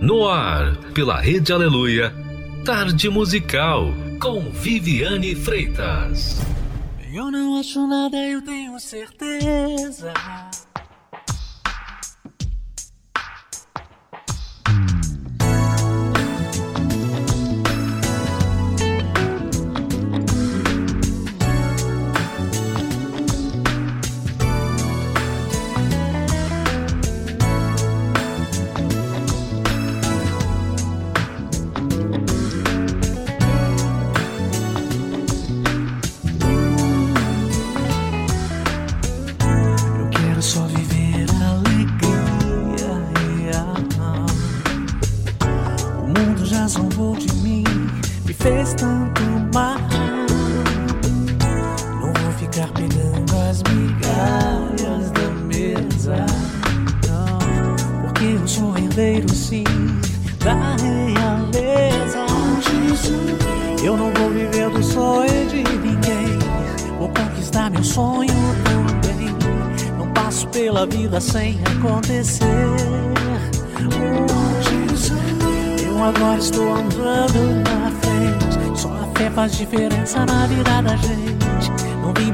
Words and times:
No 0.00 0.28
ar, 0.28 0.76
pela 0.94 1.20
Rede 1.20 1.52
Aleluia, 1.52 2.14
Tarde 2.64 3.10
Musical, 3.10 3.92
com 4.20 4.48
Viviane 4.50 5.34
Freitas. 5.34 6.40
Eu 7.12 7.32
não 7.32 7.58
acho 7.58 7.84
nada, 7.84 8.16
eu 8.16 8.40
tenho 8.40 8.78
certeza. 8.78 10.14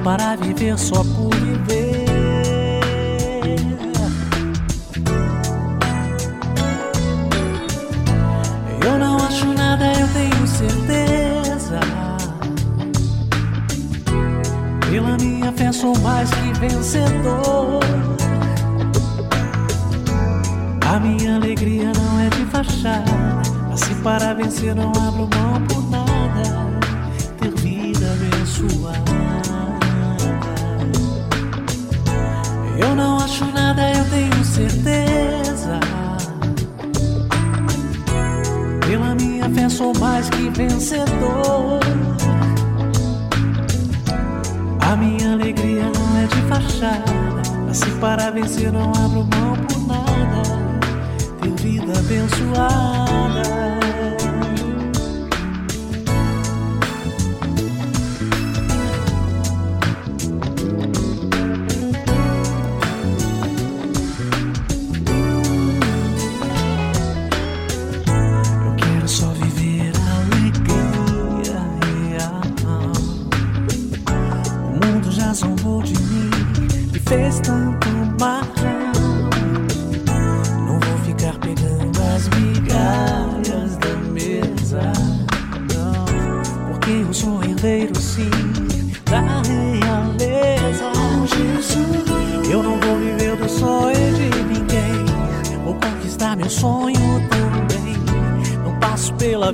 Para 0.05 0.37
viver 0.37 0.79
só 0.79 1.03
por 1.03 1.44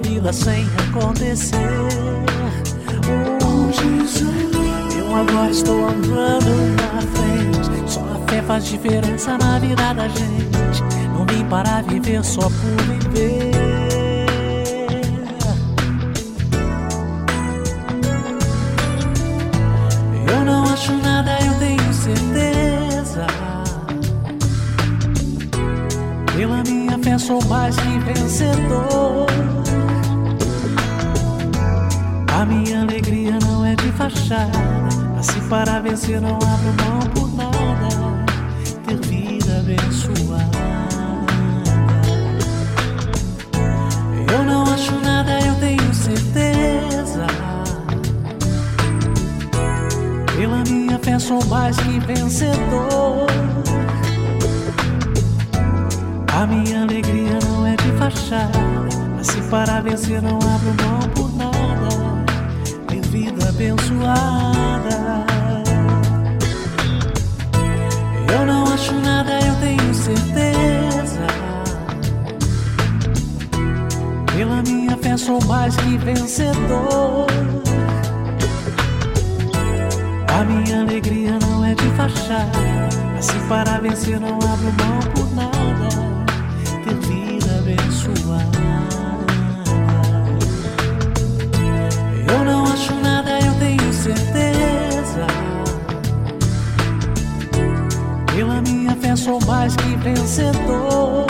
vida 0.03 0.33
sem 0.33 0.67
acontecer. 0.89 1.57
Oh, 3.07 3.71
eu 4.99 5.17
agora 5.17 5.51
estou 5.51 5.89
andando 5.89 6.77
na 6.77 7.01
frente. 7.01 7.91
Só 7.91 8.01
a 8.01 8.29
fé 8.29 8.43
faz 8.43 8.65
diferença 8.65 9.39
na 9.39 9.61
vida 9.61 9.95
da 9.95 10.09
gente. 10.09 10.83
Não 11.15 11.25
vim 11.27 11.45
para 11.45 11.83
viver 11.83 12.25
só 12.25 12.43
por 12.43 13.11
viver. 13.11 13.51
Eu 20.29 20.45
não 20.45 20.65
acho 20.65 20.93
nada, 20.97 21.39
eu 21.45 21.55
tenho 21.61 21.95
certeza. 21.95 23.27
Pela 26.37 26.63
minha 26.65 26.99
fé 26.99 27.17
sou 27.19 27.45
mais 27.45 27.77
que 27.77 27.99
vencedor. 28.01 29.60
Minha 32.51 32.83
alegria 32.83 33.39
não 33.47 33.65
é 33.65 33.77
de 33.77 33.93
fachada. 33.93 34.59
Assim 35.17 35.41
para 35.49 35.81
vencer 35.81 36.21
não 36.21 36.35
abro 36.35 36.75
mão 36.83 36.99
por 37.15 37.33
nada. 37.37 37.89
Ter 38.87 38.97
vida 39.07 39.61
abençoada. 39.61 40.59
Eu 44.33 44.45
não 44.45 44.65
acho 44.65 44.93
nada, 45.01 45.39
eu 45.41 45.55
tenho 45.57 45.95
certeza. 45.95 47.27
Pela 50.37 50.65
minha 50.69 50.99
fé 50.99 51.19
sou 51.19 51.45
mais 51.47 51.77
que 51.77 52.01
vencedor. 52.01 53.27
A 56.35 56.47
minha 56.47 56.83
alegria 56.83 57.39
não 57.49 57.67
é 57.67 57.77
de 57.77 57.93
fachada. 57.99 58.59
Assim 59.21 59.43
para 59.51 59.81
vencer 59.83 60.23
não 60.23 60.37
abro 60.37 60.75
mão 60.83 61.01
por 61.15 61.20
abençoada. 63.61 65.27
Eu 68.33 68.47
não 68.47 68.65
acho 68.73 68.95
nada, 68.95 69.39
eu 69.41 69.55
tenho 69.57 69.95
certeza. 69.95 71.27
Pela 74.35 74.63
minha 74.63 74.97
fé 74.97 75.17
sou 75.17 75.45
mais 75.45 75.77
que 75.77 75.99
vencedor. 75.99 77.27
A 80.35 80.45
minha 80.45 80.81
alegria 80.81 81.39
não 81.39 81.65
é 81.65 81.75
de 81.75 81.89
fachada. 81.97 82.59
Assim 83.19 83.47
para 83.47 83.79
vencer 83.81 84.19
não 84.19 84.37
abro 84.37 84.73
mão 84.81 85.01
por 85.15 85.31
nada. 85.35 85.89
Ter 86.83 86.95
vida 87.07 87.59
abençoada. 87.59 88.80
certeza. 94.17 95.27
Pela 98.35 98.61
minha 98.63 98.97
fé 98.97 99.17
sou 99.17 99.41
mais 99.47 99.77
que 99.77 99.97
vencedor. 99.97 101.27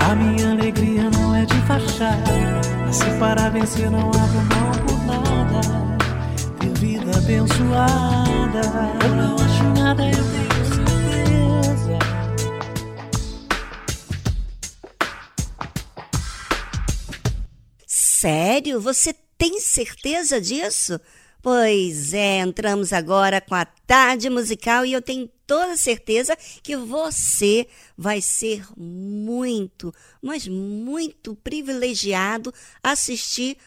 A 0.00 0.14
minha 0.14 0.52
alegria 0.52 1.10
não 1.10 1.34
é 1.34 1.44
de 1.44 1.60
fachada. 1.62 2.32
Assim, 2.88 3.18
para 3.18 3.48
vencer, 3.48 3.90
não 3.90 4.10
abro 4.10 4.42
mão 4.52 4.72
por 4.86 4.98
nada. 5.06 5.60
Ter 6.60 6.72
vida 6.78 7.16
abençoada. 7.16 8.62
Eu 9.04 9.16
não 9.16 9.34
acho 9.36 9.64
nada, 9.80 10.04
eu 10.04 10.24
tenho 10.32 10.64
certeza. 10.66 11.98
Sério? 17.86 18.80
Você 18.80 19.14
tem 19.42 19.58
certeza 19.58 20.40
disso? 20.40 21.00
Pois 21.42 22.14
é, 22.14 22.38
entramos 22.38 22.92
agora 22.92 23.40
com 23.40 23.56
a 23.56 23.64
tarde 23.64 24.30
musical 24.30 24.86
e 24.86 24.92
eu 24.92 25.02
tenho 25.02 25.28
toda 25.44 25.76
certeza 25.76 26.38
que 26.62 26.76
você 26.76 27.66
vai 27.98 28.20
ser 28.20 28.64
muito, 28.76 29.92
mas 30.22 30.46
muito 30.46 31.34
privilegiado 31.34 32.54
assistir 32.84 33.58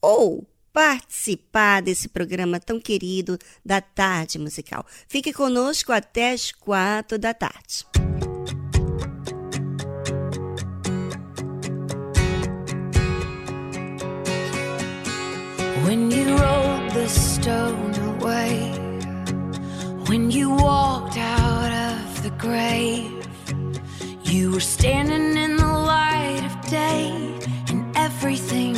ou 0.00 0.46
participar 0.72 1.82
desse 1.82 2.08
programa 2.08 2.58
tão 2.58 2.80
querido 2.80 3.38
da 3.62 3.82
tarde 3.82 4.38
musical. 4.38 4.86
Fique 5.06 5.30
conosco 5.30 5.92
até 5.92 6.32
as 6.32 6.52
quatro 6.52 7.18
da 7.18 7.34
tarde. 7.34 7.84
When 15.88 16.10
you 16.10 16.36
rolled 16.36 16.90
the 16.90 17.08
stone 17.08 17.94
away, 18.12 18.72
when 20.08 20.30
you 20.30 20.50
walked 20.50 21.16
out 21.16 21.72
of 21.72 22.22
the 22.22 22.28
grave, 22.32 23.26
you 24.22 24.52
were 24.52 24.60
standing 24.76 25.34
in 25.44 25.56
the 25.56 25.72
light 25.94 26.42
of 26.44 26.70
day, 26.70 27.08
and 27.70 27.96
everything 27.96 28.77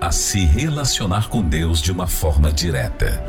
a 0.00 0.12
se 0.12 0.40
relacionar 0.44 1.28
com 1.28 1.42
Deus 1.42 1.80
de 1.80 1.90
uma 1.90 2.06
forma 2.06 2.52
direta. 2.52 3.24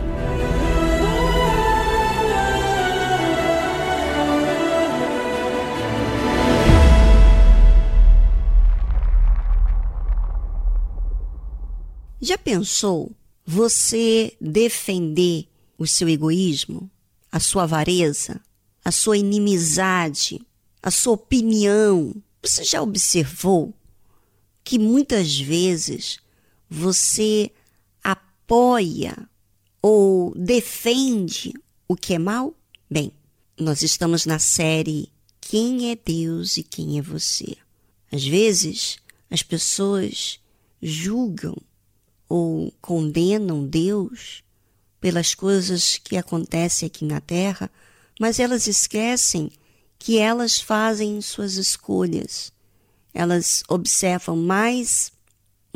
Já 12.20 12.38
pensou 12.38 13.12
você 13.46 14.36
defender 14.42 15.48
o 15.78 15.88
seu 15.88 16.10
egoísmo, 16.10 16.90
a 17.32 17.40
sua 17.40 17.64
avareza, 17.64 18.42
a 18.84 18.92
sua 18.92 19.18
inimizade, 19.18 20.42
a 20.84 20.92
sua 20.92 21.14
opinião? 21.14 22.14
Você 22.44 22.66
já 22.66 22.82
observou 22.82 23.74
que 24.64 24.78
muitas 24.78 25.40
vezes 25.40 26.20
você 26.70 27.52
apoia 28.04 29.30
ou 29.82 30.34
defende 30.36 31.54
o 31.88 31.96
que 31.96 32.14
é 32.14 32.20
mal? 32.20 32.54
Bem, 32.90 33.12
nós 33.58 33.82
estamos 33.82 34.26
na 34.26 34.40
série 34.40 35.12
Quem 35.40 35.92
é 35.92 35.96
Deus 35.96 36.58
e 36.58 36.64
quem 36.64 36.98
é 36.98 37.02
você? 37.02 37.58
Às 38.12 38.26
vezes, 38.26 38.98
as 39.30 39.44
pessoas 39.44 40.40
julgam 40.82 41.56
ou 42.30 42.74
condenam 42.82 43.66
Deus 43.66 44.44
pelas 45.00 45.34
coisas 45.34 45.98
que 45.98 46.18
acontecem 46.18 46.88
aqui 46.88 47.06
na 47.06 47.22
Terra, 47.22 47.70
mas 48.20 48.40
elas 48.40 48.68
esquecem 48.68 49.52
que 49.98 50.18
elas 50.18 50.60
fazem 50.60 51.22
suas 51.22 51.56
escolhas. 51.56 52.52
Elas 53.14 53.64
observam 53.68 54.36
mais 54.36 55.12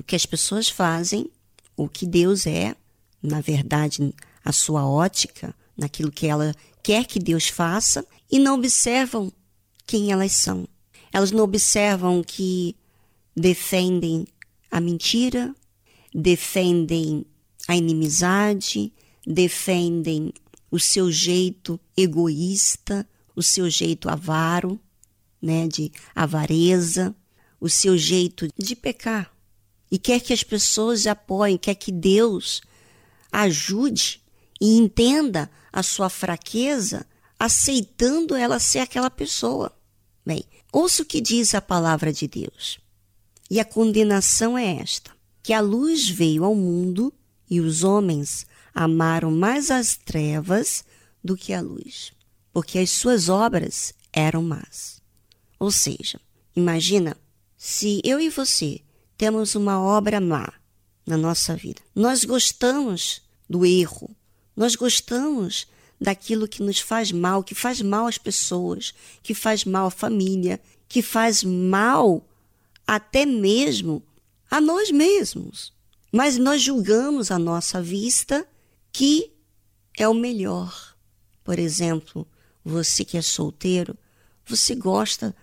o 0.02 0.04
que 0.04 0.16
as 0.16 0.26
pessoas 0.26 0.68
fazem, 0.68 1.30
o 1.78 1.88
que 1.88 2.08
Deus 2.08 2.48
é, 2.48 2.76
na 3.22 3.40
verdade, 3.40 4.12
a 4.44 4.52
sua 4.52 4.84
ótica, 4.84 5.54
naquilo 5.78 6.12
que 6.12 6.26
ela 6.26 6.56
quer 6.82 7.06
que 7.06 7.20
Deus 7.20 7.50
faça, 7.50 8.04
e 8.30 8.40
não 8.40 8.56
observam 8.56 9.32
quem 9.86 10.12
elas 10.12 10.32
são. 10.32 10.68
Elas 11.14 11.32
não 11.32 11.44
observam 11.44 12.24
que 12.24 12.76
defendem 13.38 14.26
a 14.72 14.82
mentira, 14.82 15.54
defendem 16.12 17.24
a 17.68 17.78
inimizade, 17.78 18.92
defendem 19.26 20.34
o 20.72 20.80
seu 20.80 21.12
jeito 21.12 21.80
egoísta, 21.96 23.08
o 23.36 23.44
seu 23.44 23.70
jeito 23.70 24.10
avaro, 24.10 24.80
né, 25.40 25.68
de 25.68 25.92
avareza, 26.16 27.16
o 27.60 27.70
seu 27.70 27.96
jeito 27.96 28.48
de 28.58 28.76
pecar. 28.76 29.32
E 29.92 30.00
quer 30.00 30.22
que 30.22 30.32
as 30.32 30.44
pessoas 30.44 31.06
apoiem, 31.06 31.58
quer 31.58 31.76
que 31.76 31.92
Deus 31.92 32.62
ajude 33.32 34.22
e 34.60 34.78
entenda 34.78 35.52
a 35.72 35.84
sua 35.84 36.10
fraqueza, 36.10 37.06
aceitando 37.38 38.36
ela 38.36 38.60
ser 38.60 38.80
aquela 38.80 39.10
pessoa. 39.10 39.76
Bem, 40.26 40.44
ouça 40.72 41.04
o 41.04 41.06
que 41.06 41.20
diz 41.20 41.54
a 41.54 41.62
palavra 41.62 42.14
de 42.14 42.28
Deus. 42.28 42.80
E 43.50 43.60
a 43.60 43.66
condenação 43.66 44.58
é 44.58 44.78
esta: 44.78 45.12
que 45.44 45.54
a 45.54 45.60
luz 45.60 46.08
veio 46.08 46.46
ao 46.46 46.56
mundo 46.56 47.14
e 47.50 47.60
os 47.60 47.84
homens 47.84 48.46
amaram 48.74 49.32
mais 49.32 49.70
as 49.70 49.98
trevas 49.98 50.86
do 51.24 51.36
que 51.36 51.52
a 51.54 51.62
luz, 51.62 52.14
porque 52.54 52.80
as 52.80 52.90
suas 52.92 53.28
obras 53.28 53.94
eram 54.14 54.42
más. 54.44 55.02
Ou 55.60 55.72
seja, 55.72 56.20
imagina 56.56 57.18
se 57.58 58.02
eu 58.04 58.20
e 58.20 58.30
você 58.30 58.82
temos 59.22 59.54
uma 59.54 59.80
obra 59.80 60.20
má 60.20 60.52
na 61.06 61.16
nossa 61.16 61.56
vida. 61.56 61.80
Nós 61.94 62.26
gostamos 62.26 63.22
do 63.48 63.64
erro, 63.64 64.10
nós 64.56 64.76
gostamos 64.76 65.68
daquilo 66.00 66.48
que 66.48 66.64
nos 66.64 66.80
faz 66.80 67.12
mal, 67.12 67.44
que 67.44 67.54
faz 67.54 67.84
mal 67.84 68.08
às 68.08 68.18
pessoas, 68.18 68.96
que 69.22 69.36
faz 69.36 69.64
mal 69.64 69.86
à 69.86 69.92
família, 69.92 70.60
que 70.90 71.04
faz 71.04 71.44
mal 71.44 72.28
até 72.88 73.24
mesmo 73.24 74.02
a 74.50 74.60
nós 74.60 74.90
mesmos. 74.90 75.72
Mas 76.12 76.40
nós 76.40 76.60
julgamos 76.60 77.30
à 77.30 77.38
nossa 77.38 77.80
vista 77.80 78.44
que 78.92 79.32
é 80.00 80.08
o 80.08 80.16
melhor. 80.16 80.96
Por 81.44 81.60
exemplo, 81.60 82.28
você 82.66 83.06
que 83.06 83.20
é 83.20 83.22
solteiro, 83.22 83.96
você 84.48 84.74
gosta 84.74 85.36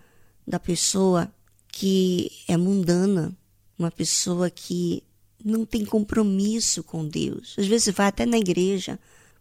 da 0.44 0.58
pessoa 0.58 1.32
que 1.68 2.32
é 2.48 2.56
mundana, 2.56 3.38
uma 3.78 3.90
pessoa 3.90 4.50
que 4.50 5.02
não 5.44 5.64
tem 5.64 5.84
compromisso 5.84 6.82
com 6.82 7.06
Deus. 7.06 7.54
Às 7.58 7.66
vezes 7.66 7.94
vai 7.94 8.08
até 8.08 8.26
na 8.26 8.38
igreja, 8.38 8.98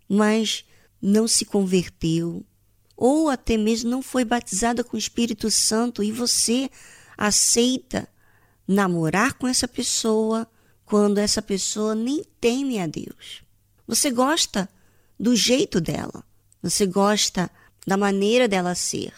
mas 0.07 0.63
não 1.01 1.27
se 1.27 1.45
converteu, 1.45 2.45
ou 2.95 3.29
até 3.29 3.57
mesmo 3.57 3.89
não 3.89 4.01
foi 4.01 4.23
batizada 4.25 4.83
com 4.83 4.95
o 4.95 4.99
Espírito 4.99 5.51
Santo 5.51 6.03
e 6.03 6.11
você 6.11 6.69
aceita 7.17 8.07
namorar 8.67 9.33
com 9.33 9.47
essa 9.47 9.67
pessoa 9.67 10.47
quando 10.85 11.17
essa 11.17 11.41
pessoa 11.41 11.93
nem 11.93 12.23
teme 12.39 12.79
a 12.79 12.87
Deus. 12.87 13.43
Você 13.87 14.11
gosta 14.11 14.69
do 15.19 15.35
jeito 15.35 15.79
dela, 15.79 16.23
você 16.61 16.85
gosta 16.85 17.49
da 17.85 17.95
maneira 17.95 18.47
dela 18.47 18.75
ser. 18.75 19.13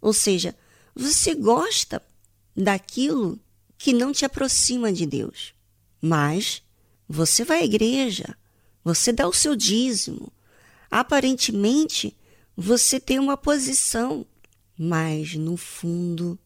Ou 0.00 0.12
seja, 0.12 0.54
você 0.94 1.34
gosta 1.34 2.02
daquilo 2.56 3.38
que 3.80 3.94
não 3.94 4.12
te 4.12 4.26
aproxima 4.26 4.92
de 4.92 5.06
Deus. 5.06 5.54
Mas 6.02 6.62
você 7.08 7.46
vai 7.46 7.62
à 7.62 7.64
igreja, 7.64 8.36
você 8.84 9.10
dá 9.10 9.26
o 9.26 9.32
seu 9.32 9.56
dízimo. 9.56 10.30
Aparentemente, 10.90 12.14
você 12.54 13.00
tem 13.00 13.18
uma 13.18 13.38
posição, 13.38 14.26
mas 14.78 15.34
no 15.34 15.56
fundo, 15.56 16.38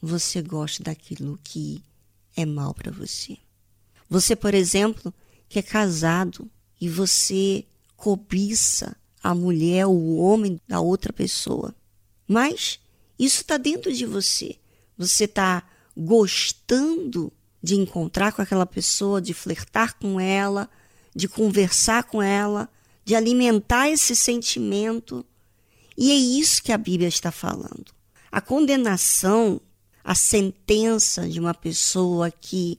você 0.00 0.40
gosta 0.40 0.84
daquilo 0.84 1.36
que 1.42 1.82
é 2.36 2.46
mal 2.46 2.72
para 2.72 2.92
você. 2.92 3.36
Você, 4.08 4.36
por 4.36 4.54
exemplo, 4.54 5.12
que 5.48 5.58
é 5.58 5.62
casado 5.62 6.48
e 6.80 6.88
você 6.88 7.64
cobiça 7.96 8.96
a 9.20 9.34
mulher 9.34 9.84
ou 9.86 9.96
o 9.96 10.18
homem 10.18 10.60
da 10.68 10.78
outra 10.78 11.12
pessoa. 11.12 11.74
Mas 12.28 12.78
isso 13.18 13.40
está 13.40 13.56
dentro 13.56 13.92
de 13.92 14.06
você. 14.06 14.54
Você 14.96 15.24
está 15.24 15.68
gostando 15.98 17.32
de 17.60 17.74
encontrar 17.74 18.32
com 18.32 18.40
aquela 18.40 18.64
pessoa, 18.64 19.20
de 19.20 19.34
flertar 19.34 19.98
com 19.98 20.20
ela, 20.20 20.70
de 21.14 21.26
conversar 21.26 22.04
com 22.04 22.22
ela, 22.22 22.70
de 23.04 23.16
alimentar 23.16 23.88
esse 23.88 24.14
sentimento. 24.14 25.26
E 25.96 26.12
é 26.12 26.14
isso 26.14 26.62
que 26.62 26.72
a 26.72 26.78
Bíblia 26.78 27.08
está 27.08 27.32
falando. 27.32 27.86
A 28.30 28.40
condenação, 28.40 29.60
a 30.04 30.14
sentença 30.14 31.28
de 31.28 31.40
uma 31.40 31.52
pessoa 31.52 32.30
que 32.30 32.78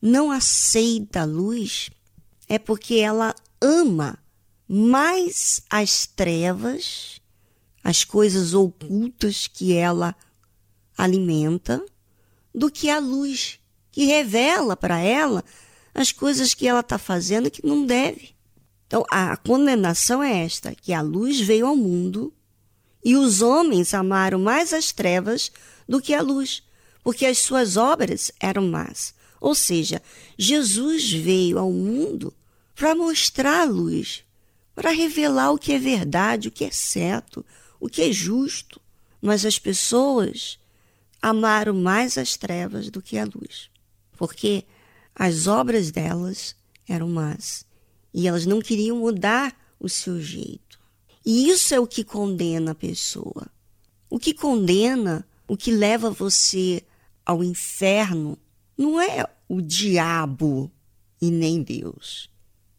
não 0.00 0.30
aceita 0.30 1.22
a 1.22 1.24
luz 1.24 1.90
é 2.48 2.58
porque 2.58 2.96
ela 2.96 3.34
ama 3.60 4.18
mais 4.68 5.62
as 5.68 6.06
trevas, 6.06 7.20
as 7.82 8.04
coisas 8.04 8.54
ocultas 8.54 9.48
que 9.48 9.72
ela 9.72 10.14
alimenta, 10.96 11.84
do 12.54 12.70
que 12.70 12.90
a 12.90 12.98
luz, 12.98 13.58
que 13.90 14.04
revela 14.04 14.76
para 14.76 14.98
ela 14.98 15.44
as 15.94 16.12
coisas 16.12 16.54
que 16.54 16.66
ela 16.66 16.80
está 16.80 16.98
fazendo 16.98 17.50
que 17.50 17.66
não 17.66 17.84
deve. 17.84 18.34
Então, 18.86 19.04
a 19.10 19.36
condenação 19.36 20.22
é 20.22 20.44
esta: 20.44 20.74
que 20.74 20.92
a 20.92 21.00
luz 21.00 21.40
veio 21.40 21.66
ao 21.66 21.76
mundo 21.76 22.32
e 23.04 23.16
os 23.16 23.42
homens 23.42 23.94
amaram 23.94 24.38
mais 24.38 24.72
as 24.72 24.92
trevas 24.92 25.50
do 25.88 26.00
que 26.00 26.14
a 26.14 26.22
luz, 26.22 26.62
porque 27.02 27.26
as 27.26 27.38
suas 27.38 27.76
obras 27.76 28.30
eram 28.38 28.68
más. 28.68 29.14
Ou 29.40 29.54
seja, 29.54 30.00
Jesus 30.38 31.10
veio 31.10 31.58
ao 31.58 31.72
mundo 31.72 32.32
para 32.74 32.94
mostrar 32.94 33.62
a 33.62 33.64
luz, 33.64 34.24
para 34.74 34.90
revelar 34.90 35.52
o 35.52 35.58
que 35.58 35.72
é 35.72 35.78
verdade, 35.78 36.48
o 36.48 36.50
que 36.50 36.64
é 36.64 36.70
certo, 36.70 37.44
o 37.80 37.88
que 37.88 38.02
é 38.02 38.12
justo. 38.12 38.80
Mas 39.20 39.44
as 39.44 39.58
pessoas 39.58 40.58
amaram 41.22 41.72
mais 41.72 42.18
as 42.18 42.36
trevas 42.36 42.90
do 42.90 43.00
que 43.00 43.16
a 43.16 43.24
luz, 43.24 43.70
porque 44.18 44.64
as 45.14 45.46
obras 45.46 45.92
delas 45.92 46.56
eram 46.88 47.08
más. 47.08 47.64
E 48.12 48.28
elas 48.28 48.44
não 48.44 48.60
queriam 48.60 48.98
mudar 48.98 49.56
o 49.80 49.88
seu 49.88 50.20
jeito. 50.20 50.78
E 51.24 51.48
isso 51.48 51.72
é 51.74 51.80
o 51.80 51.86
que 51.86 52.04
condena 52.04 52.72
a 52.72 52.74
pessoa. 52.74 53.46
O 54.10 54.18
que 54.18 54.34
condena, 54.34 55.26
o 55.48 55.56
que 55.56 55.70
leva 55.70 56.10
você 56.10 56.82
ao 57.24 57.42
inferno, 57.42 58.36
não 58.76 59.00
é 59.00 59.24
o 59.48 59.62
diabo 59.62 60.70
e 61.20 61.30
nem 61.30 61.62
Deus. 61.62 62.28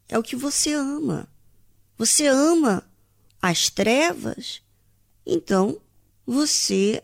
É 0.08 0.20
o 0.20 0.24
que 0.24 0.36
você 0.36 0.74
ama. 0.74 1.28
Você 1.98 2.28
ama 2.28 2.84
as 3.42 3.70
trevas, 3.70 4.62
então 5.26 5.80
você 6.26 7.04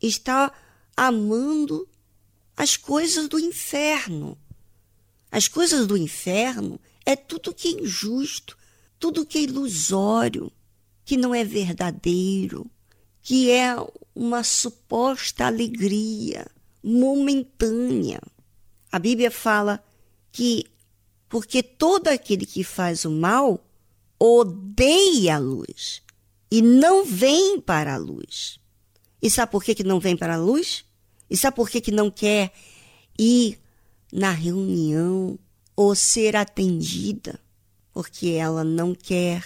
está 0.00 0.52
amando 0.96 1.88
as 2.56 2.76
coisas 2.76 3.28
do 3.28 3.38
inferno. 3.38 4.38
As 5.30 5.48
coisas 5.48 5.86
do 5.86 5.96
inferno 5.96 6.80
é 7.06 7.16
tudo 7.16 7.54
que 7.54 7.68
é 7.68 7.82
injusto, 7.82 8.56
tudo 8.98 9.24
que 9.24 9.38
é 9.38 9.42
ilusório, 9.42 10.52
que 11.04 11.16
não 11.16 11.34
é 11.34 11.42
verdadeiro, 11.42 12.70
que 13.22 13.50
é 13.50 13.74
uma 14.14 14.44
suposta 14.44 15.46
alegria 15.46 16.46
momentânea. 16.82 18.20
A 18.92 18.98
Bíblia 18.98 19.30
fala 19.30 19.82
que 20.30 20.66
porque 21.28 21.62
todo 21.62 22.08
aquele 22.08 22.44
que 22.44 22.62
faz 22.62 23.04
o 23.04 23.10
mal 23.10 23.64
odeia 24.18 25.36
a 25.36 25.38
luz 25.38 26.02
e 26.50 26.60
não 26.60 27.06
vem 27.06 27.58
para 27.60 27.94
a 27.94 27.96
luz. 27.96 28.59
E 29.22 29.30
sabe 29.30 29.52
por 29.52 29.62
que, 29.62 29.74
que 29.74 29.84
não 29.84 30.00
vem 30.00 30.16
para 30.16 30.34
a 30.34 30.38
luz? 30.38 30.84
E 31.28 31.36
sabe 31.36 31.56
por 31.56 31.68
que, 31.68 31.80
que 31.80 31.92
não 31.92 32.10
quer 32.10 32.52
ir 33.18 33.58
na 34.12 34.30
reunião 34.30 35.38
ou 35.76 35.94
ser 35.94 36.36
atendida? 36.36 37.40
Porque 37.92 38.28
ela 38.30 38.64
não 38.64 38.94
quer 38.94 39.44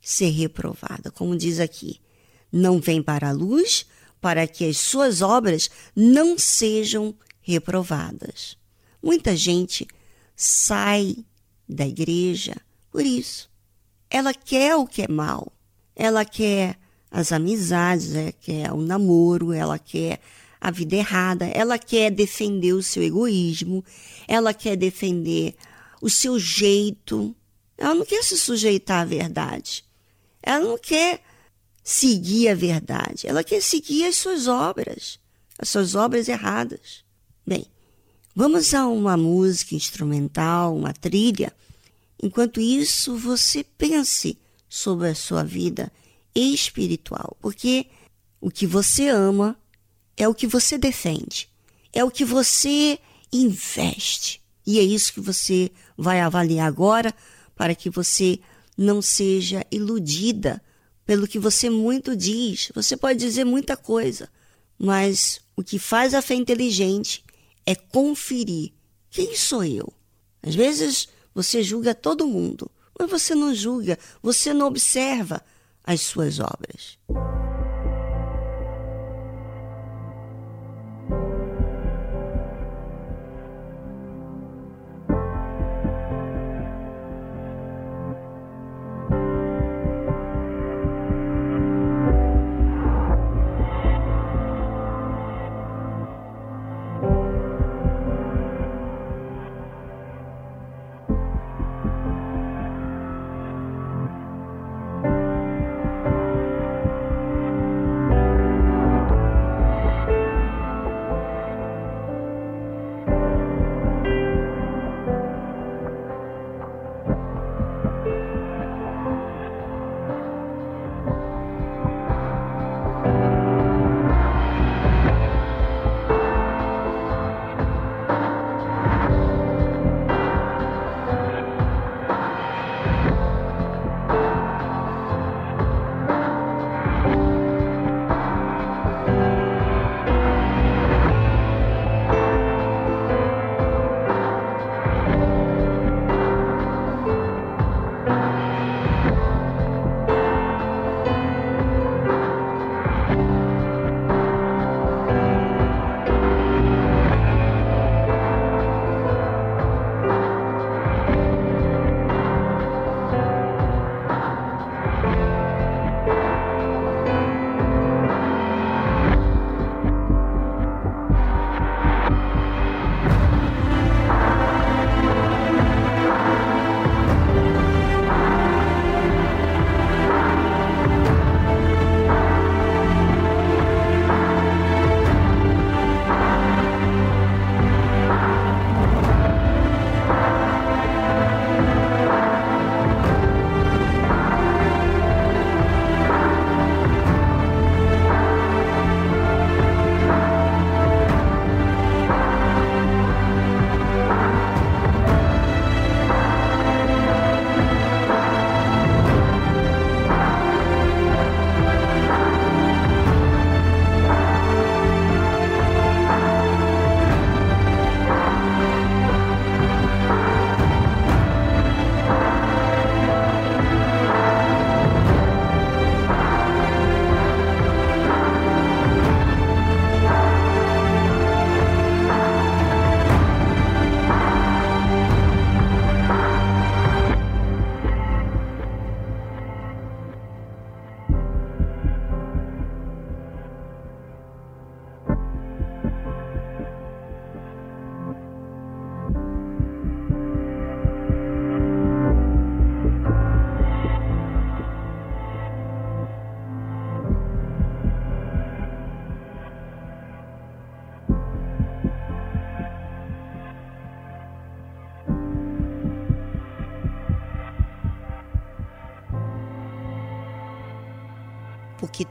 ser 0.00 0.30
reprovada. 0.30 1.10
Como 1.10 1.36
diz 1.36 1.60
aqui, 1.60 2.00
não 2.52 2.80
vem 2.80 3.02
para 3.02 3.30
a 3.30 3.32
luz 3.32 3.86
para 4.20 4.46
que 4.46 4.64
as 4.64 4.78
suas 4.78 5.20
obras 5.20 5.68
não 5.94 6.38
sejam 6.38 7.14
reprovadas. 7.42 8.56
Muita 9.02 9.36
gente 9.36 9.86
sai 10.34 11.16
da 11.68 11.86
igreja 11.86 12.56
por 12.90 13.04
isso. 13.04 13.50
Ela 14.08 14.32
quer 14.32 14.76
o 14.76 14.86
que 14.86 15.02
é 15.02 15.08
mal. 15.08 15.52
Ela 15.94 16.24
quer 16.24 16.78
as 17.14 17.30
amizades, 17.30 18.12
ela 18.12 18.32
quer 18.32 18.72
o 18.72 18.80
namoro, 18.80 19.52
ela 19.52 19.78
quer 19.78 20.18
a 20.60 20.68
vida 20.72 20.96
errada, 20.96 21.46
ela 21.46 21.78
quer 21.78 22.10
defender 22.10 22.72
o 22.72 22.82
seu 22.82 23.04
egoísmo, 23.04 23.84
ela 24.26 24.52
quer 24.52 24.74
defender 24.76 25.54
o 26.02 26.10
seu 26.10 26.40
jeito. 26.40 27.32
Ela 27.78 27.94
não 27.94 28.04
quer 28.04 28.24
se 28.24 28.36
sujeitar 28.36 29.02
à 29.02 29.04
verdade. 29.04 29.84
Ela 30.42 30.64
não 30.64 30.76
quer 30.76 31.22
seguir 31.84 32.48
a 32.48 32.54
verdade. 32.56 33.28
Ela 33.28 33.44
quer 33.44 33.62
seguir 33.62 34.06
as 34.06 34.16
suas 34.16 34.48
obras, 34.48 35.20
as 35.56 35.68
suas 35.68 35.94
obras 35.94 36.26
erradas. 36.28 37.04
Bem, 37.46 37.64
vamos 38.34 38.74
a 38.74 38.88
uma 38.88 39.16
música 39.16 39.76
instrumental, 39.76 40.74
uma 40.74 40.92
trilha. 40.92 41.52
Enquanto 42.20 42.60
isso, 42.60 43.16
você 43.16 43.62
pense 43.62 44.36
sobre 44.68 45.10
a 45.10 45.14
sua 45.14 45.44
vida 45.44 45.92
espiritual, 46.34 47.36
porque 47.40 47.86
o 48.40 48.50
que 48.50 48.66
você 48.66 49.08
ama 49.08 49.56
é 50.16 50.28
o 50.28 50.34
que 50.34 50.46
você 50.46 50.76
defende, 50.76 51.48
é 51.92 52.04
o 52.04 52.10
que 52.10 52.24
você 52.24 52.98
investe. 53.32 54.42
E 54.66 54.78
é 54.78 54.82
isso 54.82 55.12
que 55.12 55.20
você 55.20 55.70
vai 55.96 56.20
avaliar 56.20 56.66
agora 56.66 57.14
para 57.54 57.74
que 57.74 57.90
você 57.90 58.40
não 58.76 59.02
seja 59.02 59.64
iludida 59.70 60.62
pelo 61.04 61.28
que 61.28 61.38
você 61.38 61.68
muito 61.68 62.16
diz. 62.16 62.70
Você 62.74 62.96
pode 62.96 63.18
dizer 63.18 63.44
muita 63.44 63.76
coisa, 63.76 64.28
mas 64.78 65.40
o 65.56 65.62
que 65.62 65.78
faz 65.78 66.14
a 66.14 66.22
fé 66.22 66.34
inteligente 66.34 67.22
é 67.66 67.74
conferir 67.74 68.72
quem 69.10 69.36
sou 69.36 69.64
eu. 69.64 69.92
Às 70.42 70.54
vezes 70.54 71.08
você 71.34 71.62
julga 71.62 71.94
todo 71.94 72.26
mundo, 72.26 72.70
mas 72.98 73.10
você 73.10 73.34
não 73.34 73.54
julga, 73.54 73.98
você 74.22 74.52
não 74.52 74.66
observa 74.66 75.42
as 75.84 76.00
suas 76.00 76.40
obras. 76.40 76.98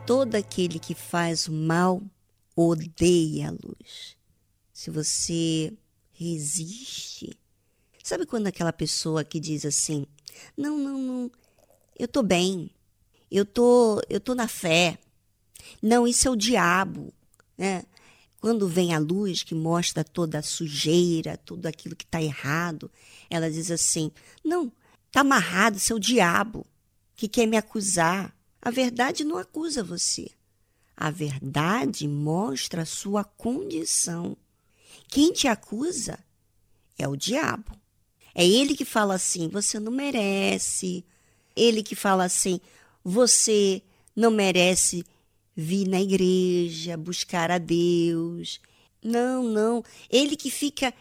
Todo 0.05 0.35
aquele 0.35 0.79
que 0.79 0.93
faz 0.93 1.47
o 1.47 1.51
mal 1.51 2.01
odeia 2.55 3.49
a 3.49 3.51
luz. 3.51 4.17
Se 4.73 4.89
você 4.89 5.73
resiste, 6.11 7.37
sabe 8.03 8.25
quando 8.25 8.47
aquela 8.47 8.73
pessoa 8.73 9.23
que 9.23 9.39
diz 9.39 9.65
assim: 9.65 10.05
"Não, 10.57 10.77
não, 10.77 10.97
não, 10.99 11.31
eu 11.97 12.07
tô 12.07 12.21
bem. 12.21 12.69
Eu 13.31 13.45
tô, 13.45 14.01
eu 14.09 14.19
tô 14.19 14.35
na 14.35 14.47
fé. 14.47 14.99
Não, 15.81 16.07
isso 16.07 16.27
é 16.27 16.31
o 16.31 16.35
diabo", 16.35 17.13
né? 17.57 17.83
Quando 18.41 18.67
vem 18.67 18.93
a 18.93 18.99
luz 18.99 19.41
que 19.41 19.55
mostra 19.55 20.03
toda 20.03 20.39
a 20.39 20.43
sujeira, 20.43 21.37
tudo 21.37 21.65
aquilo 21.65 21.95
que 21.95 22.03
está 22.03 22.21
errado, 22.21 22.91
ela 23.29 23.49
diz 23.49 23.71
assim: 23.71 24.11
Não, 24.43 24.71
está 25.07 25.21
amarrado, 25.21 25.77
isso 25.77 25.93
é 25.93 25.95
o 25.95 25.99
diabo 25.99 26.65
que 27.15 27.29
quer 27.29 27.45
me 27.45 27.55
acusar. 27.55 28.35
A 28.65 28.71
verdade 28.71 29.25
não 29.25 29.37
acusa 29.37 29.83
você. 29.83 30.31
A 30.95 31.11
verdade 31.11 32.07
mostra 32.07 32.83
a 32.83 32.85
sua 32.85 33.21
condição. 33.21 34.37
Quem 35.09 35.33
te 35.33 35.49
acusa 35.49 36.17
é 36.97 37.05
o 37.05 37.17
diabo. 37.17 37.77
É 38.33 38.47
ele 38.47 38.73
que 38.73 38.85
fala 38.85 39.15
assim: 39.15 39.49
você 39.49 39.81
não 39.81 39.91
merece. 39.91 41.05
Ele 41.53 41.83
que 41.83 41.93
fala 41.93 42.23
assim: 42.23 42.61
você 43.03 43.83
não 44.15 44.31
merece 44.31 45.03
vir 45.53 45.85
na 45.85 45.99
igreja, 45.99 46.95
buscar 46.95 47.51
a 47.51 47.57
Deus. 47.57 48.61
Não, 49.03 49.43
não. 49.43 49.83
Ele 50.09 50.37
que 50.37 50.49
fica 50.49 50.93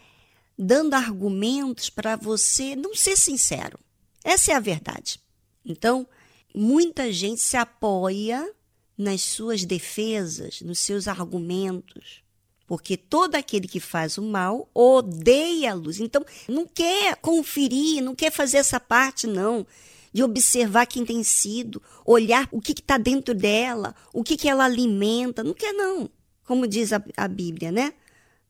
dando 0.59 0.95
argumentos 0.95 1.89
para 1.89 2.17
você 2.17 2.75
não 2.75 2.93
ser 2.93 3.15
sincero. 3.15 3.79
Essa 4.21 4.51
é 4.51 4.55
a 4.55 4.59
verdade. 4.59 5.17
Então, 5.63 6.05
muita 6.53 7.11
gente 7.11 7.41
se 7.41 7.57
apoia 7.57 8.51
nas 8.97 9.21
suas 9.21 9.65
defesas, 9.65 10.61
nos 10.61 10.79
seus 10.79 11.07
argumentos, 11.07 12.23
porque 12.67 12.95
todo 12.95 13.35
aquele 13.35 13.67
que 13.67 13.79
faz 13.79 14.17
o 14.17 14.21
mal 14.21 14.69
odeia 14.73 15.71
a 15.71 15.75
luz. 15.75 15.99
Então, 15.99 16.25
não 16.47 16.65
quer 16.65 17.15
conferir, 17.17 18.01
não 18.01 18.15
quer 18.15 18.31
fazer 18.31 18.57
essa 18.57 18.79
parte, 18.79 19.27
não 19.27 19.65
de 20.13 20.23
observar 20.23 20.85
quem 20.85 21.03
tem 21.03 21.23
sido, 21.23 21.81
olhar 22.05 22.47
o 22.51 22.61
que 22.61 22.71
está 22.71 22.97
dentro 22.99 23.33
dela, 23.33 23.95
o 24.13 24.23
que, 24.23 24.37
que 24.37 24.47
ela 24.47 24.63
alimenta. 24.63 25.43
Não 25.43 25.55
quer, 25.55 25.73
não. 25.73 26.07
Como 26.45 26.67
diz 26.67 26.93
a, 26.93 27.03
a 27.17 27.27
Bíblia, 27.27 27.71
né? 27.71 27.93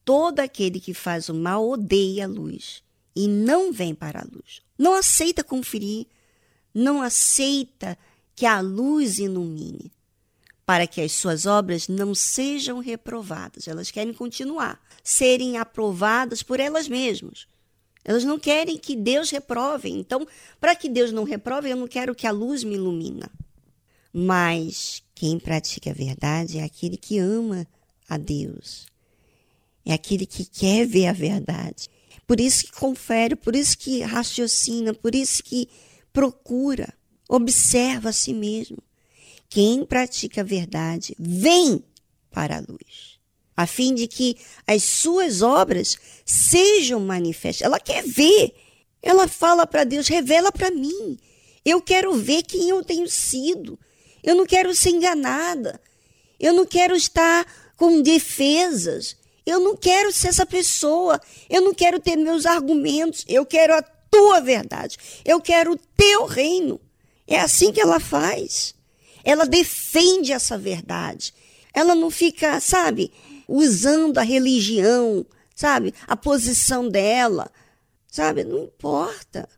Todo 0.03 0.41
aquele 0.41 0.81
que 0.81 0.93
faz 0.93 1.29
o 1.29 1.33
mal 1.33 1.67
odeia 1.67 2.25
a 2.25 2.27
luz 2.27 2.83
e 3.15 3.27
não 3.27 3.71
vem 3.71 3.95
para 3.95 4.19
a 4.19 4.27
luz. 4.29 4.61
Não 4.77 4.93
aceita 4.93 5.43
conferir, 5.43 6.05
não 6.73 7.01
aceita 7.01 7.97
que 8.35 8.45
a 8.45 8.59
luz 8.59 9.19
ilumine, 9.19 9.91
para 10.65 10.87
que 10.87 11.01
as 11.01 11.11
suas 11.11 11.45
obras 11.45 11.87
não 11.87 12.15
sejam 12.15 12.79
reprovadas. 12.79 13.67
Elas 13.67 13.91
querem 13.91 14.13
continuar, 14.13 14.81
serem 15.03 15.57
aprovadas 15.57 16.41
por 16.41 16.59
elas 16.59 16.87
mesmas. 16.87 17.47
Elas 18.03 18.23
não 18.23 18.37
querem 18.37 18.77
que 18.77 18.95
Deus 18.95 19.29
reprove. 19.29 19.89
Então, 19.89 20.27
para 20.59 20.75
que 20.75 20.89
Deus 20.89 21.11
não 21.11 21.23
reprove, 21.23 21.69
eu 21.69 21.77
não 21.77 21.87
quero 21.87 22.15
que 22.15 22.27
a 22.27 22.31
luz 22.31 22.63
me 22.63 22.75
ilumina. 22.75 23.29
Mas 24.11 25.01
quem 25.15 25.39
pratica 25.39 25.91
a 25.91 25.93
verdade 25.93 26.59
é 26.59 26.63
aquele 26.63 26.97
que 26.97 27.17
ama 27.17 27.65
a 28.09 28.17
Deus. 28.17 28.85
É 29.85 29.93
aquele 29.93 30.25
que 30.25 30.45
quer 30.45 30.85
ver 30.85 31.07
a 31.07 31.13
verdade. 31.13 31.89
Por 32.27 32.39
isso 32.39 32.65
que 32.65 32.71
confere, 32.73 33.35
por 33.35 33.55
isso 33.55 33.77
que 33.77 34.01
raciocina, 34.01 34.93
por 34.93 35.13
isso 35.13 35.43
que 35.43 35.69
procura, 36.13 36.93
observa 37.27 38.09
a 38.09 38.13
si 38.13 38.33
mesmo. 38.33 38.77
Quem 39.49 39.85
pratica 39.85 40.41
a 40.41 40.45
verdade 40.45 41.15
vem 41.19 41.83
para 42.31 42.57
a 42.57 42.61
luz 42.61 43.13
a 43.55 43.67
fim 43.67 43.93
de 43.93 44.07
que 44.07 44.35
as 44.65 44.83
suas 44.83 45.41
obras 45.41 45.97
sejam 46.25 46.99
manifestas. 46.99 47.65
Ela 47.65 47.79
quer 47.79 48.03
ver. 48.03 48.53
Ela 49.01 49.27
fala 49.27 49.65
para 49.65 49.83
Deus: 49.83 50.07
revela 50.07 50.51
para 50.51 50.71
mim. 50.71 51.17
Eu 51.63 51.81
quero 51.81 52.13
ver 52.15 52.43
quem 52.43 52.69
eu 52.69 52.83
tenho 52.83 53.07
sido. 53.07 53.79
Eu 54.23 54.35
não 54.35 54.45
quero 54.45 54.73
ser 54.75 54.89
enganada. 54.89 55.79
Eu 56.39 56.53
não 56.53 56.65
quero 56.65 56.95
estar 56.95 57.45
com 57.77 58.01
defesas. 58.01 59.15
Eu 59.45 59.59
não 59.59 59.75
quero 59.75 60.11
ser 60.11 60.29
essa 60.29 60.45
pessoa. 60.45 61.19
Eu 61.49 61.61
não 61.61 61.73
quero 61.73 61.99
ter 61.99 62.15
meus 62.15 62.45
argumentos. 62.45 63.23
Eu 63.27 63.45
quero 63.45 63.75
a 63.75 63.81
tua 64.13 64.39
verdade. 64.39 64.97
Eu 65.25 65.41
quero 65.41 65.71
o 65.73 65.79
teu 65.97 66.25
reino. 66.25 66.79
É 67.25 67.39
assim 67.39 67.71
que 67.71 67.81
ela 67.81 67.99
faz. 67.99 68.75
Ela 69.23 69.45
defende 69.45 70.31
essa 70.31 70.55
verdade. 70.55 71.33
Ela 71.73 71.95
não 71.95 72.11
fica, 72.11 72.59
sabe, 72.59 73.11
usando 73.47 74.19
a 74.19 74.21
religião, 74.21 75.25
sabe? 75.55 75.95
A 76.05 76.15
posição 76.15 76.87
dela, 76.87 77.51
sabe? 78.07 78.43
Não 78.43 78.65
importa. 78.65 79.49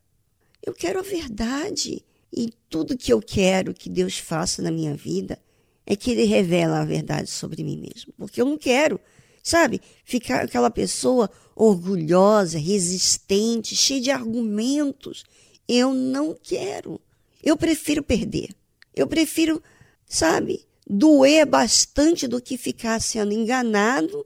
Eu 0.65 0.73
quero 0.73 0.99
a 0.99 1.03
verdade. 1.03 2.05
E 2.31 2.53
tudo 2.69 2.97
que 2.97 3.11
eu 3.11 3.21
quero 3.21 3.73
que 3.73 3.89
Deus 3.89 4.17
faça 4.17 4.61
na 4.61 4.71
minha 4.71 4.95
vida 4.95 5.37
é 5.85 5.95
que 5.95 6.11
Ele 6.11 6.23
revela 6.23 6.79
a 6.79 6.85
verdade 6.85 7.29
sobre 7.29 7.61
mim 7.61 7.77
mesmo. 7.77 8.13
Porque 8.17 8.41
eu 8.41 8.45
não 8.45 8.57
quero, 8.57 8.99
sabe? 9.45 9.79
Ficar 10.03 10.45
aquela 10.45 10.71
pessoa 10.71 11.29
orgulhosa, 11.55 12.57
resistente, 12.57 13.75
cheia 13.75 14.01
de 14.01 14.09
argumentos. 14.11 15.23
Eu 15.67 15.93
não 15.93 16.35
quero. 16.41 16.99
Eu 17.43 17.55
prefiro 17.55 18.01
perder. 18.01 18.49
Eu 18.95 19.07
prefiro, 19.07 19.61
sabe? 20.07 20.65
doer 20.87 21.45
bastante 21.45 22.27
do 22.27 22.41
que 22.41 22.57
ficar 22.57 23.01
sendo 23.01 23.33
enganado 23.33 24.25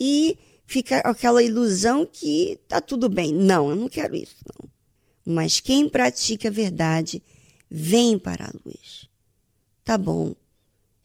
e 0.00 0.38
ficar 0.66 1.00
aquela 1.00 1.42
ilusão 1.42 2.06
que 2.06 2.58
tá 2.66 2.80
tudo 2.80 3.08
bem. 3.08 3.32
Não, 3.32 3.70
eu 3.70 3.76
não 3.76 3.88
quero 3.88 4.16
isso, 4.16 4.36
não. 4.58 4.68
Mas 5.34 5.60
quem 5.60 5.88
pratica 5.88 6.48
a 6.48 6.52
verdade 6.52 7.22
vem 7.70 8.18
para 8.18 8.46
a 8.46 8.52
luz. 8.64 9.08
Tá 9.84 9.98
bom. 9.98 10.34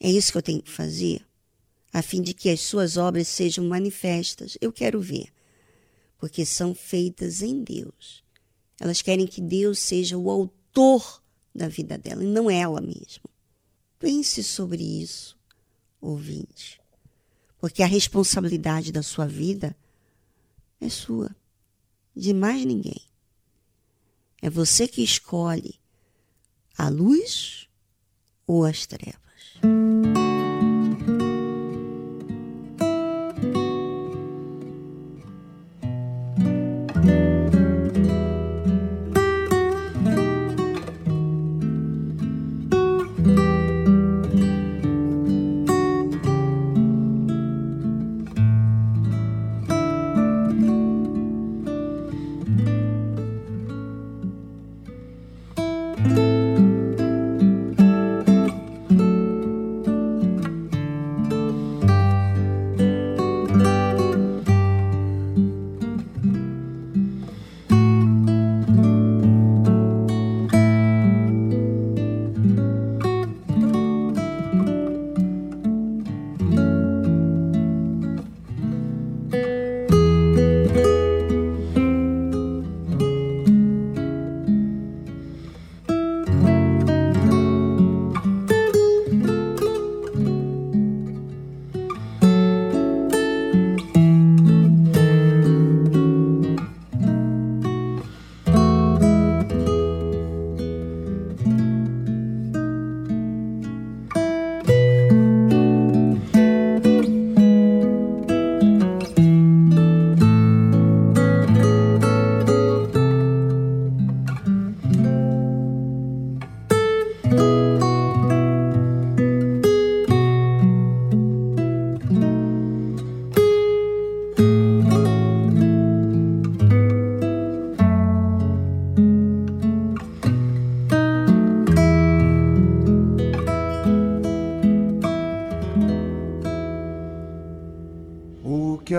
É 0.00 0.10
isso 0.10 0.32
que 0.32 0.38
eu 0.38 0.42
tenho 0.42 0.62
que 0.62 0.70
fazer, 0.70 1.24
a 1.94 2.02
fim 2.02 2.20
de 2.20 2.34
que 2.34 2.50
as 2.50 2.60
suas 2.60 2.96
obras 2.96 3.28
sejam 3.28 3.64
manifestas. 3.64 4.58
Eu 4.60 4.72
quero 4.72 5.00
ver, 5.00 5.32
porque 6.18 6.44
são 6.44 6.74
feitas 6.74 7.40
em 7.40 7.62
Deus. 7.62 8.24
Elas 8.80 9.00
querem 9.00 9.28
que 9.28 9.40
Deus 9.40 9.78
seja 9.78 10.18
o 10.18 10.28
autor 10.28 11.22
da 11.54 11.68
vida 11.68 11.96
dela 11.96 12.24
e 12.24 12.26
não 12.26 12.50
ela 12.50 12.80
mesma. 12.80 13.30
Pense 13.96 14.42
sobre 14.42 14.82
isso, 14.82 15.38
ouvinte, 16.00 16.80
porque 17.60 17.80
a 17.80 17.86
responsabilidade 17.86 18.90
da 18.90 19.02
sua 19.02 19.28
vida 19.28 19.76
é 20.80 20.88
sua, 20.88 21.34
de 22.14 22.34
mais 22.34 22.64
ninguém. 22.64 23.02
É 24.42 24.50
você 24.50 24.88
que 24.88 25.00
escolhe 25.00 25.80
a 26.76 26.88
luz 26.88 27.68
ou 28.48 28.64
as 28.64 28.84
trevas. 28.84 29.23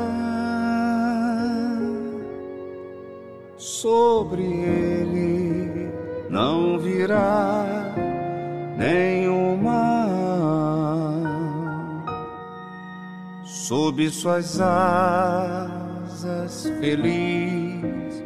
Sobre 3.57 4.43
ele 4.43 5.91
não 6.29 6.79
virá 6.79 7.95
nenhuma. 8.77 9.96
Sob 13.67 13.99
suas 14.11 14.61
asas 14.61 16.71
feliz 16.79 18.23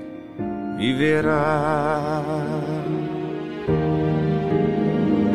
viverá. 0.76 2.53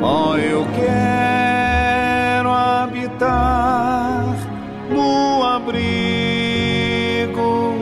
Oh, 0.03 0.37
eu 0.37 0.63
quero 0.75 2.51
habitar 2.51 4.35
no 4.91 5.41
abrigo 5.41 5.81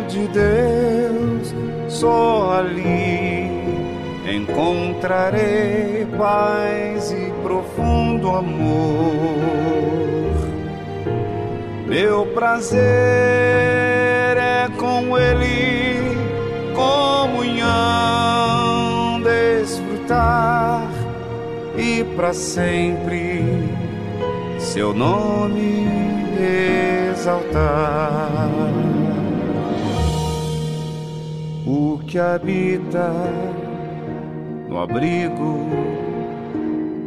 de 0.07 0.25
Deus, 0.29 1.53
só 1.89 2.53
ali 2.53 3.51
encontrarei 4.33 6.07
paz 6.17 7.11
e 7.11 7.33
profundo 7.43 8.29
amor. 8.29 10.22
Meu 11.93 12.25
prazer 12.25 12.81
é 12.81 14.67
com 14.79 15.15
Ele, 15.15 16.17
comunhão, 16.73 17.61
desfrutar 19.21 20.89
e 21.77 22.03
para 22.15 22.33
sempre 22.33 23.43
seu 24.57 24.91
nome 24.91 25.85
exaltar. 27.11 28.49
O 31.63 31.99
que 32.07 32.17
habita 32.17 33.13
no 34.67 34.79
abrigo 34.79 35.69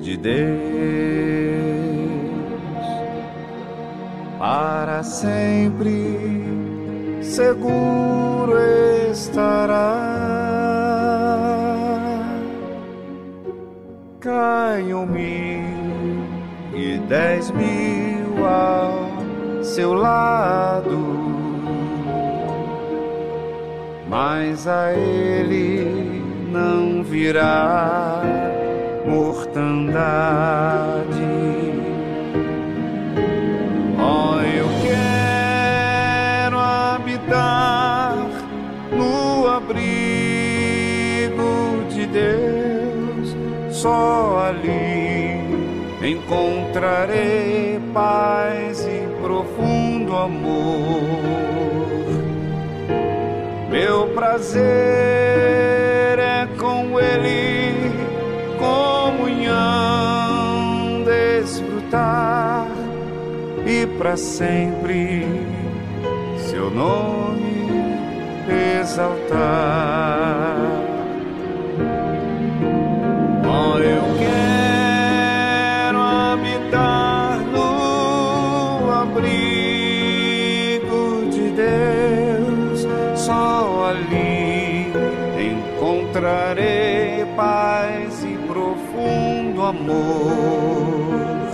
de 0.01 0.17
Deus 0.17 1.56
para 4.47 5.03
sempre 5.03 6.41
seguro 7.21 8.57
estará. 9.11 10.05
Caiam 14.21 15.05
mil 15.05 16.23
e 16.73 16.97
dez 17.09 17.51
mil 17.51 18.47
ao 18.47 19.65
seu 19.65 19.93
lado, 19.95 20.97
mas 24.09 24.69
a 24.69 24.93
ele 24.93 26.23
não 26.53 27.03
virá 27.03 28.23
mortandade. 29.09 29.97
Deus, 42.17 43.37
só 43.71 44.49
ali 44.49 45.39
encontrarei 46.03 47.79
paz 47.93 48.87
e 48.87 49.07
profundo 49.21 50.17
amor. 50.17 51.03
Meu 53.71 54.09
prazer 54.15 54.65
é 56.19 56.49
com 56.59 56.99
Ele, 56.99 57.93
comunhão, 58.59 59.53
desfrutar 61.05 62.67
e 63.67 63.87
para 63.99 64.17
sempre 64.17 65.27
seu 66.39 66.71
nome 66.71 67.67
exaltar. 68.81 70.86
Amor. 89.87 91.47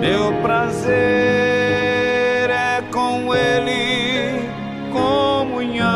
Meu 0.00 0.32
prazer 0.42 0.94
é 2.50 2.82
com 2.92 3.32
Ele, 3.34 4.42
comunhão, 4.92 5.86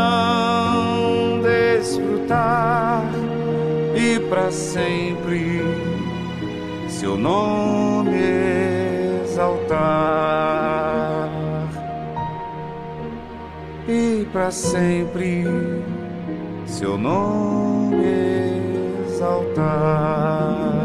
desfrutar 1.42 3.04
e 3.94 4.20
para 4.28 4.50
sempre 4.50 5.60
seu 6.88 7.16
nome 7.16 8.16
exaltar. 9.24 10.08
E 13.88 14.26
para 14.32 14.50
sempre 14.50 15.44
seu 16.66 16.98
nome 16.98 18.37
exaltar. 19.28 20.77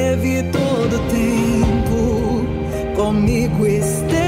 Esteve 0.00 0.42
todo 0.44 0.98
tempo, 1.10 2.42
comigo 2.96 3.66
esteve 3.66 4.19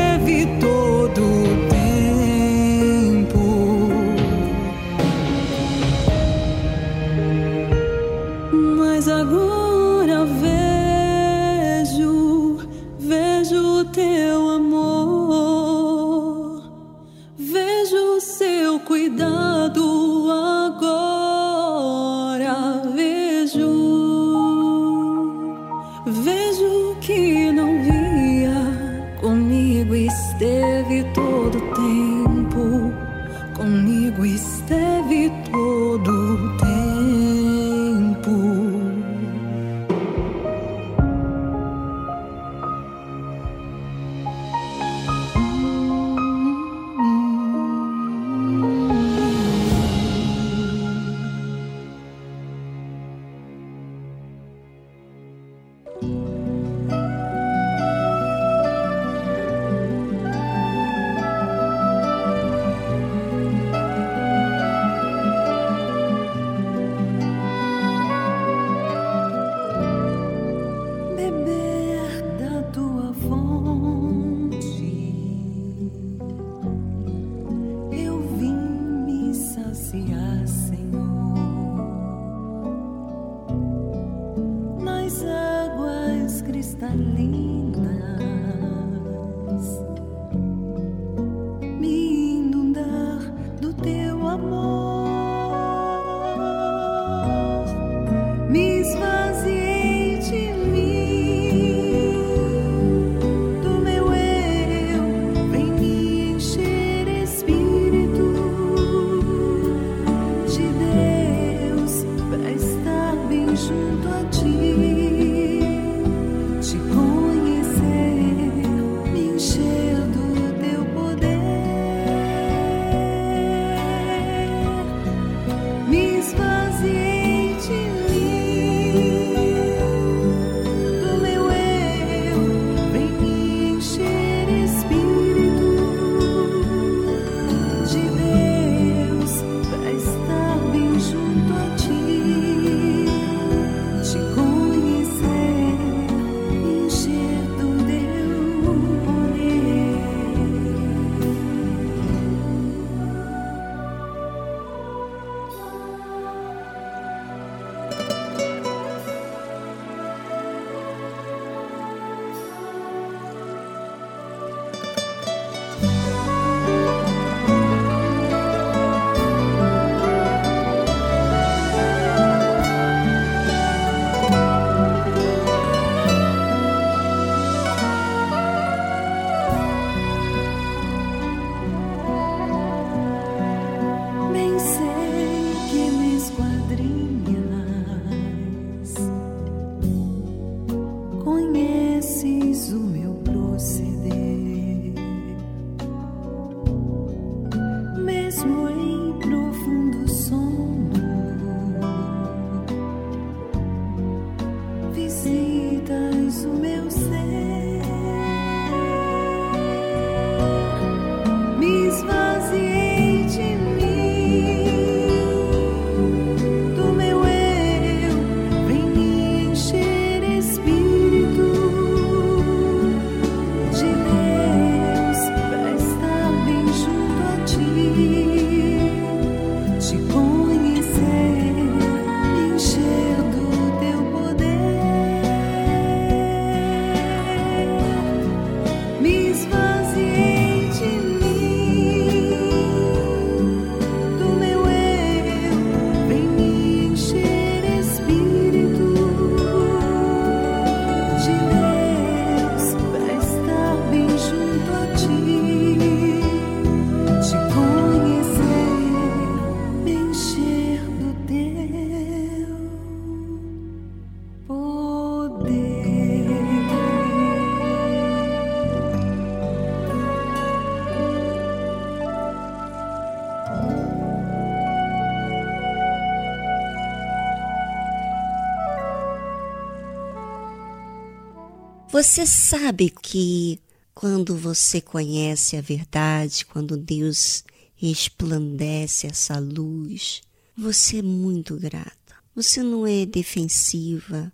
Você 282.02 282.26
sabe 282.26 282.90
que 282.90 283.60
quando 283.94 284.36
você 284.36 284.80
conhece 284.80 285.56
a 285.56 285.60
verdade, 285.60 286.44
quando 286.44 286.76
Deus 286.76 287.44
resplandece 287.76 289.06
essa 289.06 289.38
luz, 289.38 290.20
você 290.58 290.98
é 290.98 291.02
muito 291.02 291.56
grata. 291.56 292.16
Você 292.34 292.60
não 292.60 292.84
é 292.84 293.06
defensiva, 293.06 294.32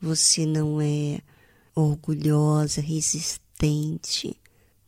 você 0.00 0.46
não 0.46 0.80
é 0.80 1.20
orgulhosa, 1.74 2.80
resistente. 2.80 4.34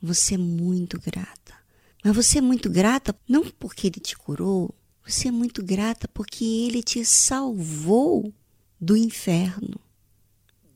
Você 0.01 0.37
é 0.37 0.39
muito 0.39 0.99
grata. 0.99 1.55
Mas 2.03 2.17
você 2.17 2.39
é 2.39 2.41
muito 2.41 2.71
grata 2.71 3.15
não 3.29 3.45
porque 3.51 3.89
ele 3.89 4.01
te 4.01 4.17
curou, 4.17 4.75
você 5.07 5.29
é 5.29 5.31
muito 5.31 5.63
grata 5.63 6.09
porque 6.09 6.43
ele 6.43 6.83
te 6.83 7.05
salvou 7.05 8.33
do 8.81 8.97
inferno 8.97 9.79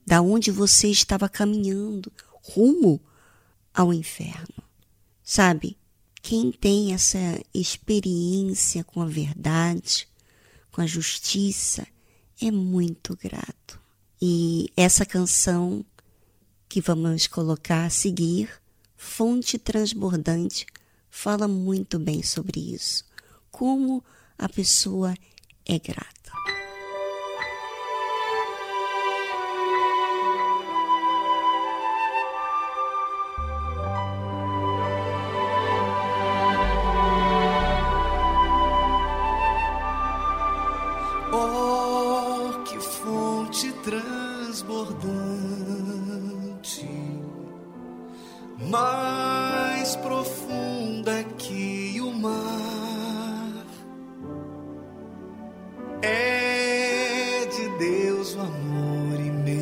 da 0.05 0.21
onde 0.21 0.51
você 0.51 0.89
estava 0.89 1.29
caminhando 1.29 2.11
rumo 2.41 3.01
ao 3.73 3.93
inferno. 3.93 4.63
Sabe? 5.23 5.77
Quem 6.21 6.51
tem 6.51 6.93
essa 6.93 7.17
experiência 7.53 8.83
com 8.83 9.01
a 9.01 9.05
verdade, 9.05 10.07
com 10.71 10.81
a 10.81 10.85
justiça, 10.85 11.85
é 12.41 12.51
muito 12.51 13.15
grato. 13.15 13.79
E 14.21 14.69
essa 14.75 15.05
canção 15.05 15.85
que 16.69 16.81
vamos 16.81 17.27
colocar 17.27 17.85
a 17.85 17.89
seguir, 17.89 18.49
Fonte 18.95 19.57
Transbordante, 19.57 20.65
fala 21.09 21.47
muito 21.47 21.99
bem 21.99 22.23
sobre 22.23 22.73
isso. 22.73 23.05
Como 23.51 24.03
a 24.37 24.49
pessoa 24.49 25.13
é 25.65 25.77
grata. 25.77 26.12
Mais 49.83 49.97
profunda 49.97 51.25
que 51.37 51.99
o 51.99 52.13
mar, 52.13 53.65
é 56.01 57.45
de 57.51 57.67
Deus 57.77 58.33
o 58.35 58.39
amor 58.39 59.19
imenso 59.19 59.59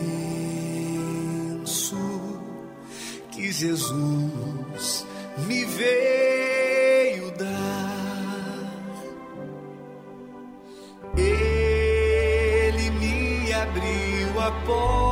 que 3.31 3.51
Jesus 3.51 5.07
me 5.47 5.65
veio 5.65 7.31
dar. 7.31 7.49
Ele 11.17 12.91
me 12.91 13.51
abriu 13.53 14.39
a 14.39 14.51
porta 14.67 15.10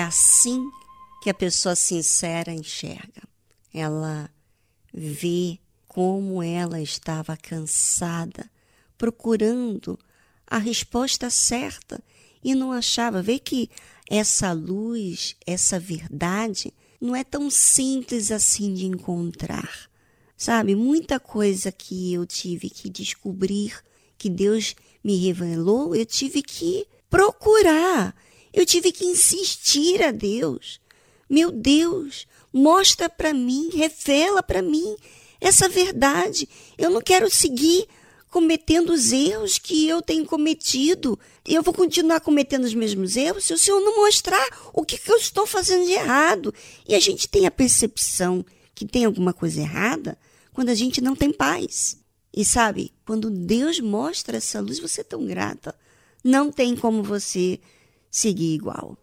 É 0.00 0.02
assim 0.02 0.70
que 1.22 1.28
a 1.28 1.34
pessoa 1.34 1.76
sincera 1.76 2.50
enxerga. 2.50 3.22
Ela 3.72 4.30
vê 4.94 5.58
como 5.86 6.42
ela 6.42 6.80
estava 6.80 7.36
cansada, 7.36 8.50
procurando 8.96 9.98
a 10.46 10.56
resposta 10.56 11.28
certa 11.28 12.02
e 12.42 12.54
não 12.54 12.72
achava. 12.72 13.20
Vê 13.20 13.38
que 13.38 13.68
essa 14.08 14.52
luz, 14.52 15.36
essa 15.46 15.78
verdade, 15.78 16.72
não 16.98 17.14
é 17.14 17.22
tão 17.22 17.50
simples 17.50 18.32
assim 18.32 18.72
de 18.72 18.86
encontrar. 18.86 19.90
Sabe, 20.34 20.74
muita 20.74 21.20
coisa 21.20 21.70
que 21.70 22.14
eu 22.14 22.24
tive 22.24 22.70
que 22.70 22.88
descobrir, 22.88 23.78
que 24.16 24.30
Deus 24.30 24.74
me 25.04 25.16
revelou, 25.16 25.94
eu 25.94 26.06
tive 26.06 26.40
que 26.40 26.86
procurar. 27.10 28.16
Eu 28.52 28.66
tive 28.66 28.92
que 28.92 29.04
insistir 29.04 30.02
a 30.02 30.10
Deus. 30.10 30.80
Meu 31.28 31.50
Deus, 31.50 32.26
mostra 32.52 33.08
para 33.08 33.32
mim, 33.32 33.70
revela 33.72 34.42
para 34.42 34.62
mim 34.62 34.96
essa 35.40 35.68
verdade. 35.68 36.48
Eu 36.76 36.90
não 36.90 37.00
quero 37.00 37.30
seguir 37.30 37.86
cometendo 38.28 38.90
os 38.92 39.12
erros 39.12 39.58
que 39.58 39.88
eu 39.88 40.00
tenho 40.00 40.24
cometido. 40.24 41.18
Eu 41.44 41.62
vou 41.62 41.74
continuar 41.74 42.20
cometendo 42.20 42.64
os 42.64 42.74
mesmos 42.74 43.16
erros 43.16 43.44
se 43.44 43.52
o 43.52 43.58
Senhor 43.58 43.80
não 43.80 43.96
mostrar 43.96 44.48
o 44.72 44.84
que, 44.84 44.98
que 44.98 45.10
eu 45.10 45.16
estou 45.16 45.46
fazendo 45.46 45.84
de 45.84 45.92
errado. 45.92 46.54
E 46.88 46.94
a 46.94 47.00
gente 47.00 47.28
tem 47.28 47.46
a 47.46 47.50
percepção 47.50 48.44
que 48.74 48.86
tem 48.86 49.04
alguma 49.04 49.32
coisa 49.32 49.60
errada 49.60 50.18
quando 50.52 50.68
a 50.68 50.74
gente 50.74 51.00
não 51.00 51.16
tem 51.16 51.32
paz. 51.32 51.98
E 52.32 52.44
sabe, 52.44 52.92
quando 53.04 53.28
Deus 53.28 53.80
mostra 53.80 54.36
essa 54.36 54.60
luz, 54.60 54.78
você 54.78 55.00
é 55.00 55.04
tão 55.04 55.26
grata. 55.26 55.74
Não 56.22 56.52
tem 56.52 56.76
como 56.76 57.02
você 57.02 57.58
seguir 58.10 58.54
igual. 58.54 58.98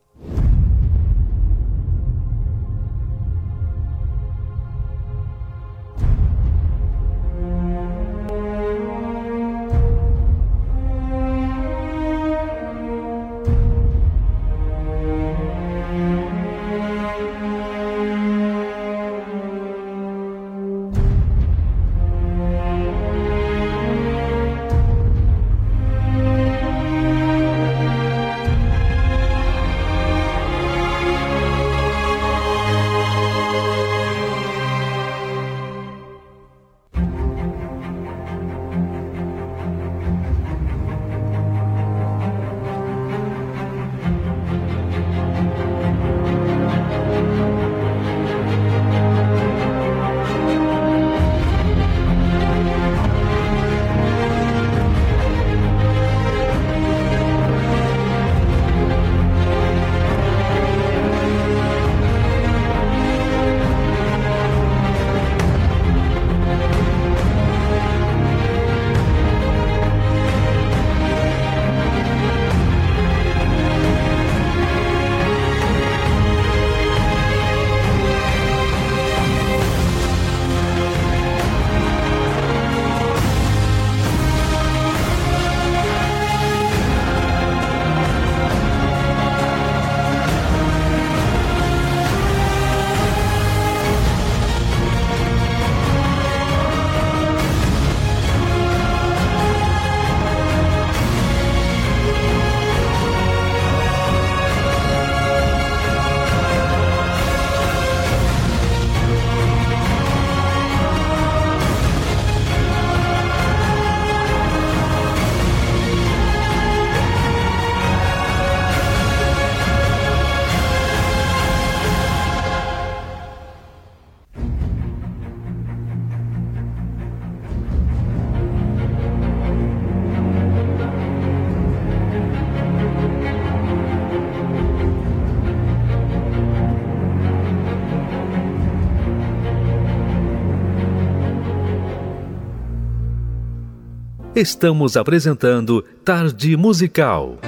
Estamos 144.40 144.96
apresentando 144.96 145.84
Tarde 146.06 146.56
Musical. 146.56 147.40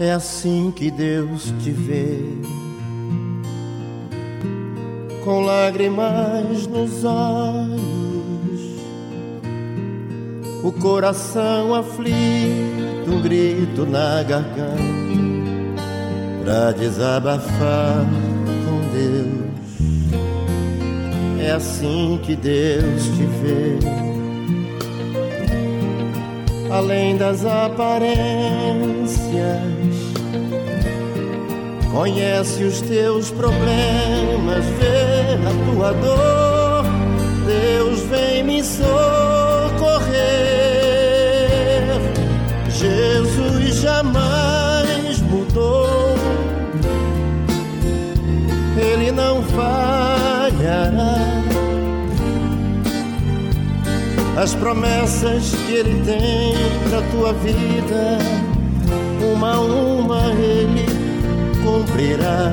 É 0.00 0.10
assim 0.10 0.72
que 0.74 0.90
Deus 0.90 1.54
te 1.62 1.70
vê, 1.70 2.18
com 5.24 5.40
lágrimas 5.40 6.66
nos 6.66 7.02
olhos, 7.02 7.80
o 10.62 10.70
coração 10.70 11.74
aflito, 11.74 13.10
um 13.10 13.22
grito 13.22 13.86
na 13.86 14.22
garganta, 14.22 15.82
pra 16.44 16.72
desabafar 16.72 18.04
com 18.66 18.80
Deus. 18.92 19.34
É 21.40 21.52
assim 21.52 22.20
que 22.22 22.36
Deus 22.36 23.04
te 23.04 23.24
vê 23.42 23.78
além 26.70 27.16
das 27.16 27.44
aparências. 27.46 28.14
Conhece 31.92 32.64
os 32.64 32.80
teus 32.80 33.30
problemas, 33.30 34.64
vê 34.80 35.13
a 35.34 35.72
tua 35.72 35.92
dor. 35.94 36.84
Deus 37.46 38.00
vem 38.02 38.42
me 38.42 38.62
socorrer. 38.62 38.94
Jesus 42.68 43.76
jamais 43.76 45.20
mudou, 45.20 46.16
Ele 48.76 49.10
não 49.12 49.42
falhará 49.42 51.16
as 54.36 54.54
promessas 54.54 55.54
que 55.66 55.72
Ele 55.72 56.02
tem 56.04 56.54
pra 56.88 57.00
tua 57.12 57.32
vida, 57.32 58.18
uma 59.32 59.54
a 59.54 59.60
uma 59.60 60.26
Ele 60.32 60.84
cumprirá. 61.64 62.52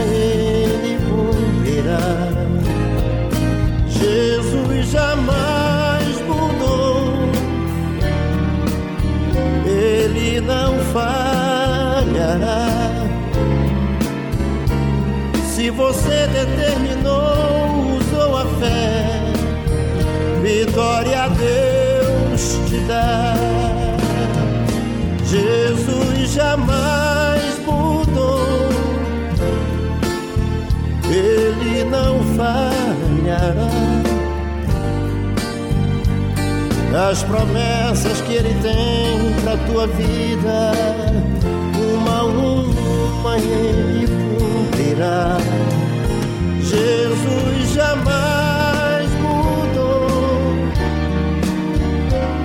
Ele 0.00 0.98
cumprirá. 1.08 2.34
Jesus 3.88 4.90
jamais 4.90 6.20
mudou, 6.22 7.14
Ele 9.66 10.40
não 10.40 10.78
falhará. 10.92 12.68
Se 15.54 15.70
você 15.70 16.26
determinou, 16.26 17.96
usou 17.96 18.36
a 18.36 18.44
fé, 18.60 19.22
vitória 20.42 21.22
a 21.22 21.28
Deus 21.28 22.58
te 22.68 22.78
dá. 22.86 23.34
Jesus 25.24 26.32
jamais 26.32 27.13
falhará. 32.36 33.70
As 37.10 37.22
promessas 37.24 38.20
que 38.22 38.34
Ele 38.34 38.54
tem 38.62 39.34
pra 39.42 39.56
tua 39.66 39.86
vida, 39.86 40.72
uma 41.92 42.18
a 42.18 42.24
uma 42.24 43.38
Ele 43.38 44.06
cumprirá. 44.38 45.38
Jesus 46.60 47.72
jamais 47.74 49.10
mudou, 49.20 50.54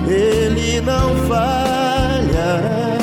Ele 0.08 0.80
não 0.80 1.16
falhará. 1.28 2.98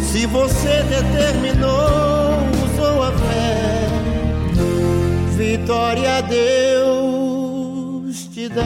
Se 0.00 0.26
você 0.26 0.82
determinou, 0.84 1.99
vitória 5.70 6.20
Deus 6.22 7.68
te 8.26 8.48
dá. 8.48 8.64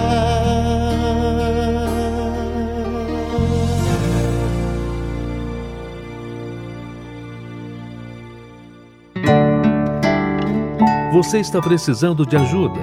Você 11.12 11.40
está 11.40 11.60
precisando 11.60 12.24
de 12.24 12.38
ajuda? 12.38 12.80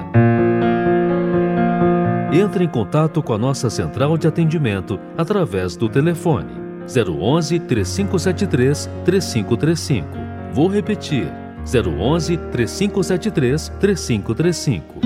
Entre 2.31 2.63
em 2.63 2.67
contato 2.67 3.23
com 3.23 3.33
a 3.33 3.39
nossa 3.39 3.71
central 3.71 4.19
de 4.19 4.27
atendimento 4.27 4.99
através 5.17 5.75
do 5.75 5.89
telefone 5.89 6.53
011 6.85 7.59
3573 7.59 8.87
3535. 9.03 10.07
Vou 10.53 10.67
repetir: 10.67 11.40
011 11.65 12.37
3573 12.51 13.69
3535. 13.79 15.01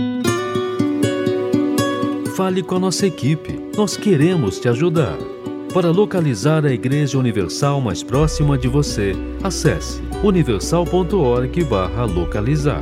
Fale 2.35 2.61
com 2.61 2.75
a 2.75 2.79
nossa 2.79 3.07
equipe. 3.07 3.57
Nós 3.77 3.95
queremos 3.95 4.59
te 4.59 4.67
ajudar. 4.67 5.17
Para 5.73 5.89
localizar 5.91 6.65
a 6.65 6.71
Igreja 6.71 7.17
Universal 7.17 7.79
mais 7.81 8.03
próxima 8.03 8.57
de 8.57 8.67
você, 8.67 9.13
acesse 9.43 10.01
universal.org/localizar. 10.23 12.81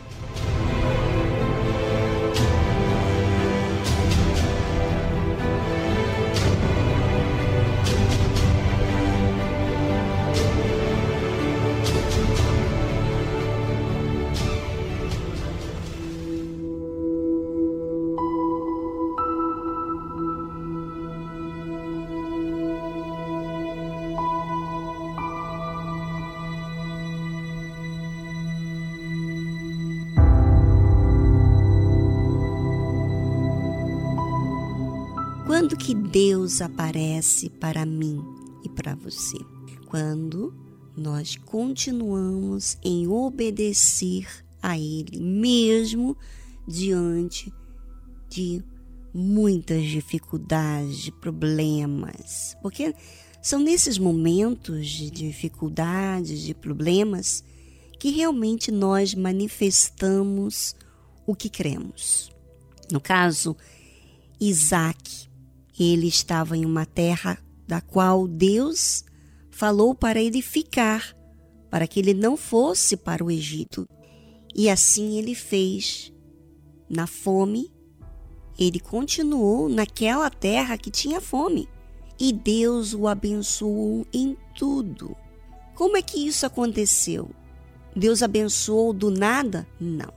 Deus 36.51 36.61
aparece 36.61 37.49
para 37.49 37.85
mim 37.85 38.19
e 38.61 38.67
para 38.67 38.93
você? 38.93 39.37
Quando 39.85 40.53
nós 40.97 41.37
continuamos 41.37 42.77
em 42.83 43.07
obedecer 43.07 44.27
a 44.61 44.77
Ele, 44.77 45.17
mesmo 45.17 46.17
diante 46.67 47.53
de 48.29 48.61
muitas 49.13 49.85
dificuldades, 49.85 50.97
de 50.97 51.11
problemas. 51.13 52.57
Porque 52.61 52.93
são 53.41 53.61
nesses 53.61 53.97
momentos 53.97 54.89
de 54.89 55.09
dificuldades, 55.09 56.41
de 56.41 56.53
problemas, 56.53 57.45
que 57.97 58.09
realmente 58.09 58.73
nós 58.73 59.15
manifestamos 59.15 60.75
o 61.25 61.33
que 61.33 61.49
cremos. 61.49 62.29
No 62.91 62.99
caso, 62.99 63.55
Isaac, 64.37 65.30
ele 65.79 66.07
estava 66.07 66.57
em 66.57 66.65
uma 66.65 66.85
terra 66.85 67.37
da 67.67 67.79
qual 67.79 68.27
Deus 68.27 69.05
falou 69.49 69.95
para 69.95 70.21
ele 70.21 70.41
ficar, 70.41 71.15
para 71.69 71.87
que 71.87 71.99
ele 71.99 72.13
não 72.13 72.35
fosse 72.35 72.97
para 72.97 73.23
o 73.23 73.31
Egito. 73.31 73.87
E 74.53 74.69
assim 74.69 75.17
ele 75.17 75.33
fez. 75.33 76.11
Na 76.89 77.07
fome, 77.07 77.71
ele 78.59 78.79
continuou 78.79 79.69
naquela 79.69 80.29
terra 80.29 80.77
que 80.77 80.91
tinha 80.91 81.21
fome. 81.21 81.69
E 82.19 82.33
Deus 82.33 82.93
o 82.93 83.07
abençoou 83.07 84.05
em 84.13 84.35
tudo. 84.57 85.15
Como 85.73 85.95
é 85.95 86.01
que 86.01 86.27
isso 86.27 86.45
aconteceu? 86.45 87.29
Deus 87.95 88.21
abençoou 88.21 88.93
do 88.93 89.09
nada? 89.09 89.65
Não. 89.79 90.13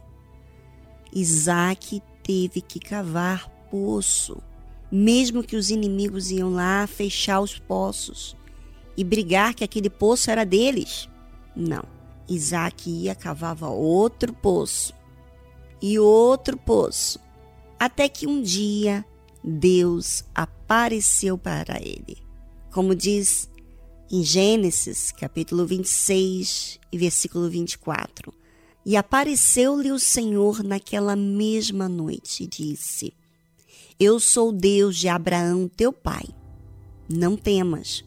Isaac 1.13 2.03
teve 2.23 2.61
que 2.61 2.81
cavar 2.81 3.49
poço 3.71 4.43
mesmo 4.97 5.43
que 5.43 5.57
os 5.57 5.71
inimigos 5.71 6.31
iam 6.31 6.53
lá 6.53 6.87
fechar 6.87 7.41
os 7.41 7.59
poços 7.59 8.37
e 8.97 9.03
brigar 9.03 9.53
que 9.53 9.65
aquele 9.65 9.91
poço 9.91 10.31
era 10.31 10.47
deles. 10.47 11.09
Não. 11.57 11.83
Isaac 12.29 12.89
ia, 12.89 13.13
cavava 13.13 13.69
outro 13.69 14.33
poço 14.33 14.95
e 15.83 15.99
outro 15.99 16.57
poço, 16.57 17.19
até 17.77 18.09
que 18.09 18.25
um 18.25 18.41
dia 18.41 19.05
Deus 19.43 20.25
apareceu 20.33 21.37
para 21.37 21.83
ele. 21.83 22.17
Como 22.73 22.95
diz 22.95 23.51
em 24.09 24.23
Gênesis, 24.23 25.11
capítulo 25.11 25.67
26 25.67 26.79
e 26.93 26.97
versículo 26.97 27.51
24. 27.51 28.33
E 28.87 28.97
apareceu-lhe 28.97 29.91
o 29.91 29.99
Senhor 29.99 30.63
naquela 30.63 31.17
mesma 31.17 31.89
noite 31.89 32.45
e 32.45 32.47
disse: 32.47 33.13
eu 33.99 34.19
sou 34.19 34.53
Deus 34.53 34.97
de 34.97 35.09
Abraão, 35.09 35.69
teu 35.69 35.93
pai. 35.93 36.27
Não 37.09 37.37
temas, 37.37 38.05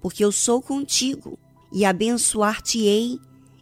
porque 0.00 0.24
eu 0.24 0.32
sou 0.32 0.62
contigo, 0.62 1.38
e 1.72 1.84
abençoar-te-ei 1.84 3.18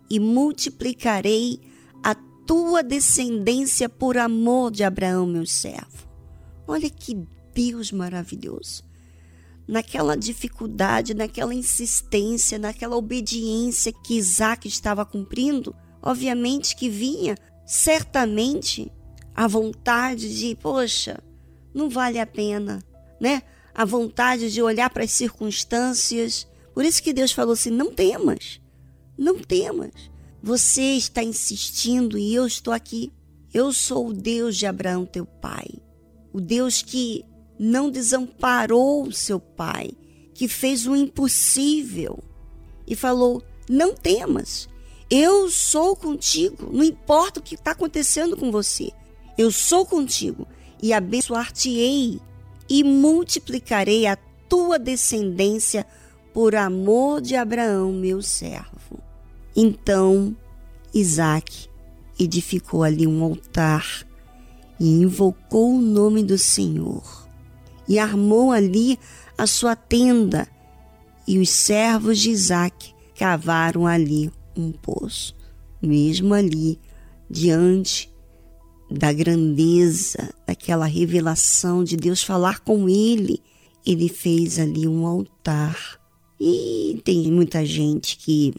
e 0.09 0.21
multiplicarei 0.21 1.59
a 2.03 2.15
tua 2.47 2.83
descendência 2.83 3.89
por 3.89 4.17
amor 4.17 4.71
de 4.71 4.85
Abraão, 4.85 5.27
meu 5.27 5.47
servo. 5.47 6.07
Olha 6.69 6.89
que 6.89 7.27
Deus 7.55 7.91
maravilhoso. 7.91 8.85
Naquela 9.67 10.17
dificuldade, 10.17 11.15
naquela 11.15 11.55
insistência, 11.55 12.59
naquela 12.59 12.97
obediência 12.97 13.93
que 13.93 14.15
Isaac 14.15 14.69
estava 14.69 15.05
cumprindo, 15.07 15.75
obviamente 16.03 16.77
que 16.77 16.89
vinha 16.89 17.35
certamente 17.67 18.93
a 19.35 19.49
vontade 19.49 20.39
de, 20.39 20.55
poxa, 20.55 21.24
não 21.75 21.91
vale 21.91 22.19
a 22.19 22.27
pena, 22.27 22.83
né? 23.21 23.43
A 23.75 23.85
vontade 23.85 24.53
de 24.53 24.63
olhar 24.63 24.89
para 24.89 25.05
as 25.05 25.11
circunstâncias. 25.11 26.47
Por 26.73 26.85
isso 26.85 27.03
que 27.03 27.13
Deus 27.13 27.33
falou 27.33 27.53
assim: 27.53 27.71
não 27.71 27.93
temas, 27.93 28.61
não 29.19 29.39
temas. 29.39 30.11
Você 30.43 30.83
está 30.93 31.23
insistindo 31.23 32.17
e 32.17 32.35
eu 32.35 32.47
estou 32.47 32.73
aqui. 32.73 33.13
Eu 33.53 33.73
sou 33.73 34.09
o 34.09 34.13
Deus 34.13 34.57
de 34.57 34.67
Abraão, 34.67 35.05
teu 35.05 35.27
pai. 35.27 35.67
O 36.33 36.41
Deus 36.41 36.83
que 36.83 37.25
não 37.59 37.91
desamparou 37.91 39.11
seu 39.13 39.39
pai, 39.39 39.93
que 40.35 40.49
fez 40.49 40.87
o 40.87 40.95
impossível 40.95 42.23
e 42.87 42.95
falou: 42.95 43.43
não 43.69 43.95
temas, 43.95 44.69
eu 45.11 45.51
sou 45.51 45.97
contigo, 45.97 46.71
não 46.73 46.85
importa 46.85 47.41
o 47.41 47.43
que 47.43 47.55
está 47.55 47.71
acontecendo 47.71 48.37
com 48.37 48.51
você, 48.51 48.91
eu 49.39 49.51
sou 49.51 49.87
contigo 49.87 50.47
e 50.85 50.93
abençoar-te-ei 50.93 52.21
e 52.69 52.85
multiplicarei 52.85 54.07
a 54.07 54.19
tua 54.47 54.79
descendência 54.79 55.87
por 56.31 56.55
amor 56.55 57.23
de 57.23 57.35
Abraão, 57.35 57.91
meu 57.91 58.21
servo. 58.21 59.01
Então 59.57 60.37
Isaac 60.93 61.71
edificou 62.21 62.83
ali 62.83 63.07
um 63.07 63.25
altar 63.25 64.07
e 64.79 64.87
invocou 64.87 65.75
o 65.75 65.81
nome 65.81 66.23
do 66.23 66.37
Senhor 66.37 67.27
e 67.89 67.99
armou 67.99 68.53
ali 68.53 68.99
a 69.39 69.47
sua 69.47 69.75
tenda 69.75 70.47
e 71.27 71.39
os 71.39 71.49
servos 71.49 72.19
de 72.19 72.29
Isaac 72.29 72.95
cavaram 73.15 73.87
ali 73.87 74.31
um 74.55 74.71
poço, 74.71 75.35
mesmo 75.81 76.35
ali 76.35 76.79
diante 77.31 78.14
da 78.95 79.13
grandeza, 79.13 80.33
daquela 80.47 80.87
revelação 80.87 81.83
de 81.83 81.97
Deus 81.97 82.23
falar 82.23 82.61
com 82.61 82.89
ele, 82.89 83.43
ele 83.85 84.09
fez 84.09 84.59
ali 84.59 84.87
um 84.87 85.05
altar. 85.05 86.01
E 86.41 87.01
tem 87.05 87.31
muita 87.31 87.67
gente 87.67 88.17
que, 88.17 88.55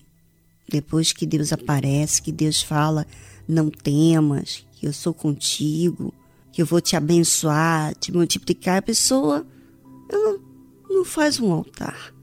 depois 0.68 1.14
que 1.14 1.26
Deus 1.26 1.54
aparece, 1.54 2.22
que 2.22 2.32
Deus 2.32 2.62
fala, 2.62 3.08
não 3.48 3.70
temas, 3.70 4.66
que 4.74 4.86
eu 4.86 4.94
sou 4.94 5.14
contigo, 5.14 6.14
que 6.52 6.62
eu 6.62 6.66
vou 6.66 6.82
te 6.82 6.96
abençoar, 6.96 7.96
te 7.96 8.12
multiplicar, 8.12 8.78
a 8.78 8.82
pessoa, 8.82 9.46
ela 10.10 10.40
não 10.90 11.06
faz 11.06 11.40
um 11.40 11.52
altar. 11.52 12.14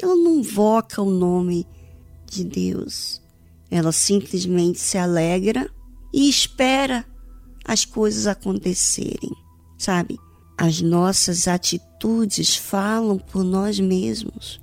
Ela 0.00 0.14
não 0.14 0.36
invoca 0.36 1.02
o 1.02 1.10
nome 1.10 1.66
de 2.26 2.44
Deus. 2.44 3.20
Ela 3.70 3.92
simplesmente 3.92 4.78
se 4.78 4.96
alegra 4.96 5.70
e 6.12 6.28
espera 6.28 7.04
as 7.68 7.84
coisas 7.84 8.26
acontecerem, 8.26 9.30
sabe? 9.76 10.18
As 10.56 10.80
nossas 10.80 11.46
atitudes 11.46 12.56
falam 12.56 13.18
por 13.18 13.44
nós 13.44 13.78
mesmos. 13.78 14.58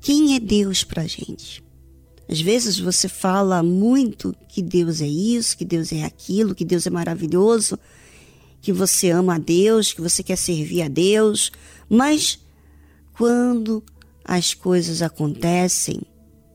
Quem 0.00 0.34
é 0.34 0.40
Deus 0.40 0.82
para 0.82 1.06
gente? 1.06 1.62
Às 2.26 2.40
vezes 2.40 2.78
você 2.78 3.08
fala 3.08 3.62
muito 3.62 4.34
que 4.48 4.62
Deus 4.62 5.02
é 5.02 5.06
isso, 5.06 5.54
que 5.56 5.66
Deus 5.66 5.92
é 5.92 6.04
aquilo, 6.04 6.54
que 6.54 6.64
Deus 6.64 6.86
é 6.86 6.90
maravilhoso, 6.90 7.78
que 8.62 8.72
você 8.72 9.10
ama 9.10 9.34
a 9.34 9.38
Deus, 9.38 9.92
que 9.92 10.00
você 10.00 10.22
quer 10.22 10.36
servir 10.36 10.80
a 10.80 10.88
Deus, 10.88 11.52
mas 11.90 12.38
quando 13.12 13.84
as 14.24 14.54
coisas 14.54 15.02
acontecem, 15.02 16.00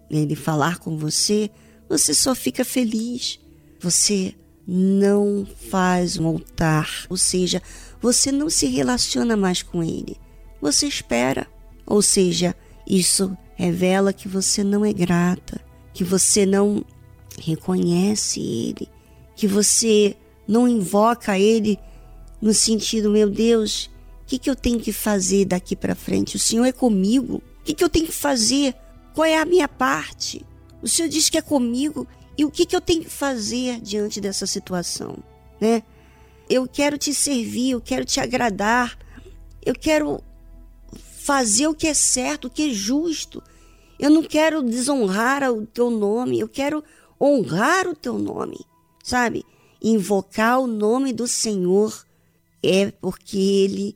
ele 0.09 0.35
falar 0.35 0.79
com 0.79 0.97
você, 0.97 1.51
você 1.87 2.11
só 2.11 2.33
fica 2.33 2.65
feliz. 2.65 3.39
Você 3.79 4.35
não 4.67 5.47
faz 5.69 6.17
um 6.17 6.27
altar, 6.27 7.05
ou 7.09 7.17
seja, 7.17 7.61
você 8.01 8.31
não 8.31 8.49
se 8.49 8.67
relaciona 8.67 9.35
mais 9.35 9.61
com 9.61 9.83
ele. 9.83 10.17
Você 10.61 10.87
espera, 10.87 11.47
ou 11.85 12.01
seja, 12.01 12.55
isso 12.87 13.35
revela 13.55 14.11
que 14.13 14.27
você 14.27 14.63
não 14.63 14.85
é 14.85 14.91
grata, 14.91 15.61
que 15.93 16.03
você 16.03 16.45
não 16.45 16.83
reconhece 17.39 18.39
Ele, 18.39 18.87
que 19.35 19.47
você 19.47 20.15
não 20.47 20.67
invoca 20.67 21.37
Ele 21.37 21.79
no 22.41 22.53
sentido, 22.53 23.09
meu 23.09 23.29
Deus, 23.29 23.89
o 24.23 24.25
que, 24.25 24.39
que 24.39 24.49
eu 24.49 24.55
tenho 24.55 24.79
que 24.79 24.91
fazer 24.91 25.45
daqui 25.45 25.75
para 25.75 25.95
frente? 25.95 26.35
O 26.35 26.39
Senhor 26.39 26.65
é 26.65 26.71
comigo. 26.71 27.35
O 27.59 27.63
que, 27.63 27.73
que 27.73 27.83
eu 27.83 27.89
tenho 27.89 28.05
que 28.07 28.11
fazer? 28.11 28.73
Qual 29.13 29.25
é 29.25 29.37
a 29.37 29.45
minha 29.45 29.67
parte? 29.67 30.43
O 30.81 30.87
Senhor 30.87 31.09
diz 31.09 31.29
que 31.29 31.37
é 31.37 31.41
comigo. 31.41 32.07
E 32.41 32.45
o 32.45 32.49
que, 32.49 32.65
que 32.65 32.75
eu 32.75 32.81
tenho 32.81 33.03
que 33.03 33.09
fazer 33.09 33.79
diante 33.79 34.19
dessa 34.19 34.47
situação? 34.47 35.15
Né? 35.59 35.83
Eu 36.49 36.67
quero 36.67 36.97
te 36.97 37.13
servir, 37.13 37.69
eu 37.69 37.79
quero 37.79 38.03
te 38.03 38.19
agradar, 38.19 38.97
eu 39.63 39.75
quero 39.75 40.19
fazer 41.19 41.67
o 41.67 41.75
que 41.75 41.85
é 41.85 41.93
certo, 41.93 42.45
o 42.45 42.49
que 42.49 42.71
é 42.71 42.73
justo. 42.73 43.43
Eu 43.99 44.09
não 44.09 44.23
quero 44.23 44.63
desonrar 44.63 45.43
o 45.51 45.67
teu 45.67 45.91
nome, 45.91 46.39
eu 46.39 46.49
quero 46.49 46.83
honrar 47.21 47.87
o 47.87 47.95
teu 47.95 48.17
nome, 48.17 48.57
sabe? 49.03 49.45
Invocar 49.79 50.61
o 50.61 50.65
nome 50.65 51.13
do 51.13 51.27
Senhor 51.27 52.07
é 52.63 52.89
porque 52.89 53.37
ele 53.37 53.95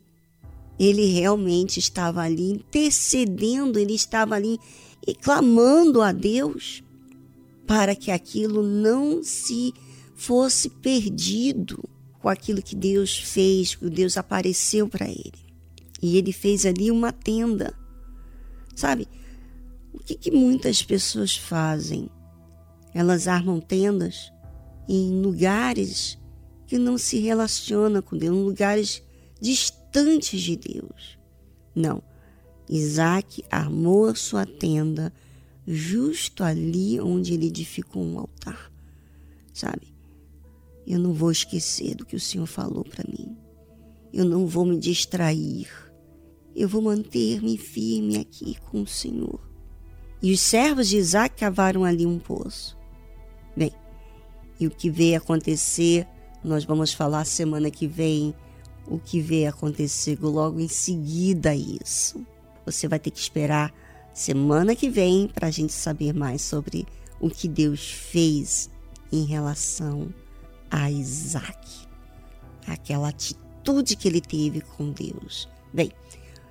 ele 0.78 1.06
realmente 1.06 1.80
estava 1.80 2.20
ali 2.20 2.52
intercedendo, 2.52 3.76
ele 3.76 3.94
estava 3.94 4.36
ali 4.36 4.60
clamando 5.20 6.00
a 6.00 6.12
Deus 6.12 6.85
para 7.66 7.94
que 7.94 8.10
aquilo 8.10 8.62
não 8.62 9.22
se 9.22 9.72
fosse 10.14 10.70
perdido 10.70 11.82
com 12.20 12.28
aquilo 12.28 12.62
que 12.62 12.74
Deus 12.74 13.16
fez, 13.16 13.74
que 13.74 13.88
Deus 13.90 14.16
apareceu 14.16 14.88
para 14.88 15.08
ele. 15.08 15.46
E 16.02 16.16
ele 16.16 16.32
fez 16.32 16.64
ali 16.64 16.90
uma 16.90 17.12
tenda. 17.12 17.74
Sabe? 18.74 19.08
O 19.92 19.98
que, 19.98 20.14
que 20.14 20.30
muitas 20.30 20.82
pessoas 20.82 21.36
fazem? 21.36 22.08
Elas 22.94 23.28
armam 23.28 23.60
tendas 23.60 24.32
em 24.88 25.20
lugares 25.20 26.18
que 26.66 26.78
não 26.78 26.98
se 26.98 27.18
relacionam 27.18 28.02
com 28.02 28.16
Deus, 28.16 28.36
em 28.36 28.42
lugares 28.42 29.02
distantes 29.40 30.40
de 30.40 30.56
Deus. 30.56 31.18
Não. 31.74 32.02
Isaac 32.68 33.44
armou 33.50 34.06
a 34.06 34.14
sua 34.14 34.44
tenda 34.44 35.12
justo 35.66 36.44
ali 36.44 37.00
onde 37.00 37.34
ele 37.34 37.46
edificou 37.46 38.02
um 38.02 38.18
altar. 38.18 38.70
Sabe? 39.52 39.94
Eu 40.86 40.98
não 40.98 41.12
vou 41.12 41.30
esquecer 41.30 41.94
do 41.94 42.06
que 42.06 42.14
o 42.14 42.20
Senhor 42.20 42.46
falou 42.46 42.84
para 42.84 43.04
mim. 43.08 43.36
Eu 44.12 44.24
não 44.24 44.46
vou 44.46 44.64
me 44.64 44.78
distrair. 44.78 45.68
Eu 46.54 46.68
vou 46.68 46.80
manter-me 46.80 47.58
firme 47.58 48.18
aqui 48.18 48.56
com 48.70 48.82
o 48.82 48.86
Senhor. 48.86 49.40
E 50.22 50.32
os 50.32 50.40
servos 50.40 50.88
de 50.88 50.96
Isaac 50.96 51.36
cavaram 51.36 51.84
ali 51.84 52.06
um 52.06 52.18
poço. 52.18 52.78
Bem, 53.56 53.72
e 54.58 54.66
o 54.66 54.70
que 54.70 54.88
veio 54.88 55.18
acontecer, 55.18 56.06
nós 56.42 56.64
vamos 56.64 56.92
falar 56.92 57.24
semana 57.24 57.70
que 57.70 57.86
vem 57.86 58.34
o 58.88 58.98
que 58.98 59.20
veio 59.20 59.48
acontecer 59.48 60.18
logo 60.20 60.60
em 60.60 60.68
seguida 60.68 61.50
a 61.50 61.56
isso. 61.56 62.24
Você 62.64 62.86
vai 62.86 62.98
ter 62.98 63.10
que 63.10 63.18
esperar 63.18 63.74
semana 64.16 64.74
que 64.74 64.88
vem 64.88 65.28
para 65.28 65.48
a 65.48 65.50
gente 65.50 65.74
saber 65.74 66.14
mais 66.14 66.40
sobre 66.40 66.86
o 67.20 67.28
que 67.28 67.46
Deus 67.46 67.90
fez 67.90 68.70
em 69.12 69.24
relação 69.24 70.08
a 70.70 70.90
Isaac. 70.90 71.86
Aquela 72.66 73.10
atitude 73.10 73.94
que 73.94 74.08
ele 74.08 74.22
teve 74.22 74.62
com 74.62 74.90
Deus. 74.90 75.46
Bem, 75.70 75.92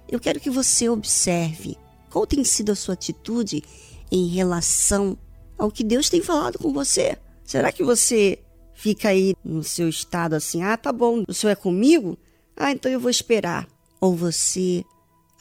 eu 0.07 0.20
quero 0.20 0.39
que 0.39 0.51
você 0.51 0.88
observe 0.88 1.76
qual 2.11 2.28
tem 2.28 2.43
sido 2.43 2.72
a 2.72 2.76
sua 2.76 2.93
atitude 2.93 3.63
em 4.11 4.28
relação 4.28 5.18
ao 5.57 5.72
que 5.72 5.84
Deus 5.84 6.07
tem 6.07 6.22
falado 6.22 6.59
com 6.59 6.72
você. 6.72 7.18
Será 7.43 7.72
que 7.72 7.84
você 7.84 8.43
fica 8.76 9.09
aí 9.09 9.34
no 9.43 9.63
seu 9.63 9.89
estado 9.89 10.36
assim, 10.36 10.61
ah, 10.61 10.78
tá 10.78 10.93
bom, 10.93 11.24
o 11.28 11.34
senhor 11.34 11.53
é 11.53 11.55
comigo? 11.55 12.16
Ah, 12.55 12.72
então 12.72 12.91
eu 12.91 12.99
vou 12.99 13.09
esperar. 13.09 13.68
Ou 13.99 14.16
você 14.16 14.86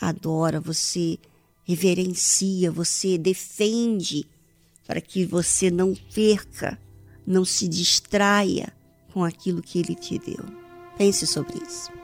adora, 0.01 0.59
você 0.59 1.19
reverencia, 1.65 2.71
você 2.71 3.17
defende 3.19 4.27
para 4.87 5.01
que 5.01 5.25
você 5.25 5.71
não 5.71 5.95
perca, 6.15 6.79
não 7.27 7.45
se 7.45 7.67
distraia 7.67 8.73
com 9.13 9.25
aquilo 9.25 9.63
que 9.63 9.79
ele 9.79 9.95
te 9.95 10.19
deu. 10.19 10.45
Pense 10.97 11.27
sobre 11.27 11.59
isso. 11.65 12.04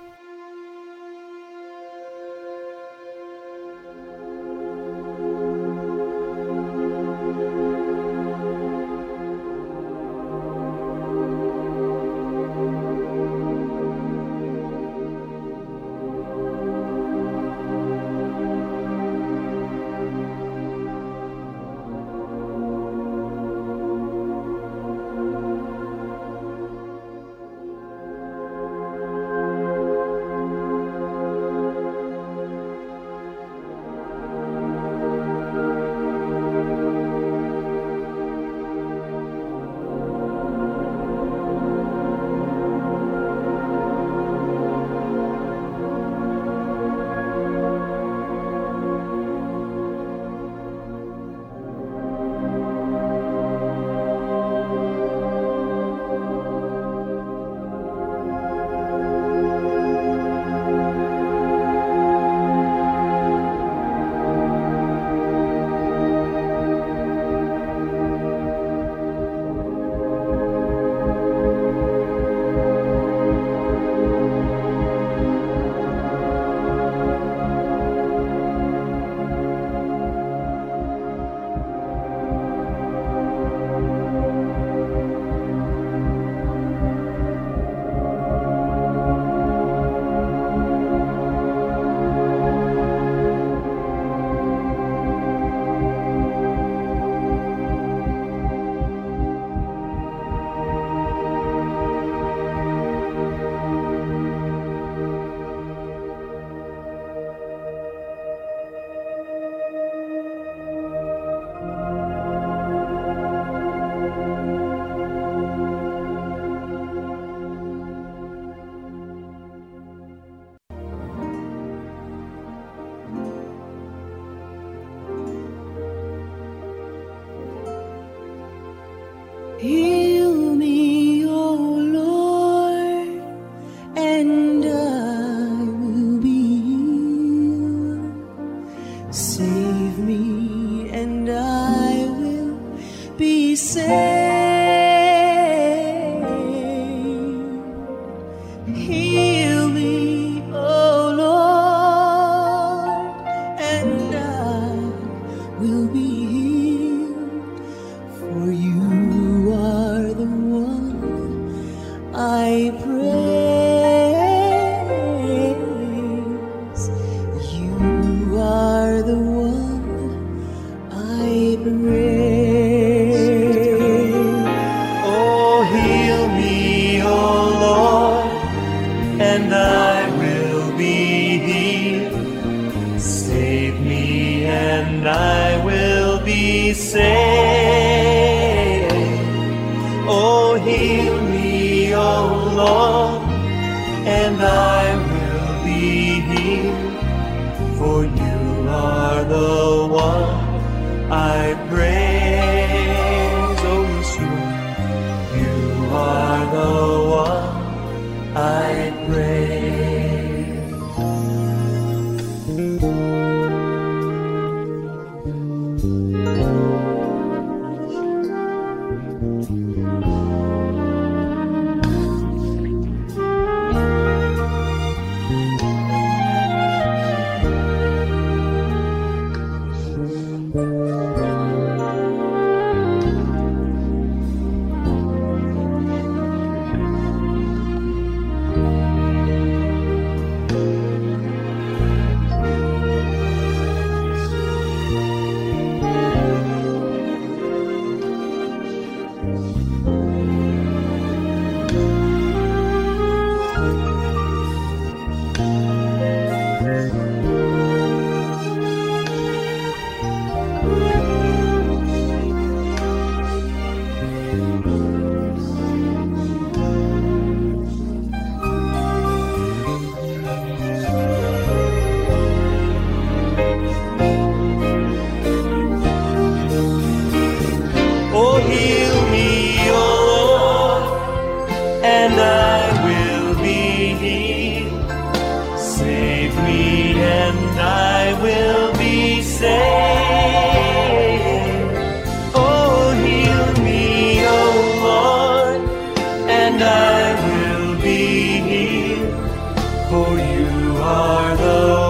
Are 300.80 301.36
the 301.36 301.89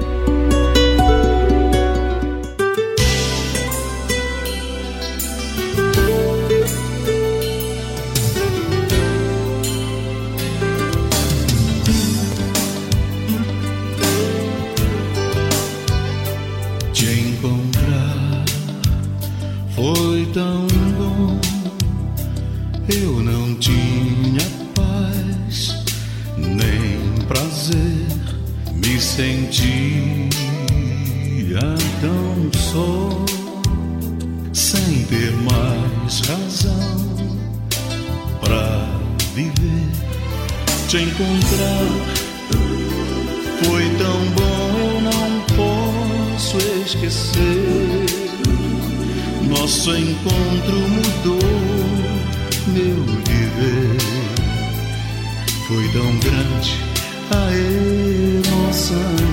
te 40.91 40.97
encontrar. 40.97 41.87
Foi 43.63 43.89
tão 43.97 44.25
bom, 44.35 44.77
eu 44.77 45.01
não 45.01 45.29
posso 45.55 46.57
esquecer. 46.85 48.05
Nosso 49.47 49.95
encontro 49.95 50.77
mudou 50.89 51.39
meu 52.67 53.05
viver. 53.23 53.97
Foi 55.65 55.87
tão 55.93 56.19
grande 56.19 56.75
a 57.31 57.53
emoção. 58.43 59.31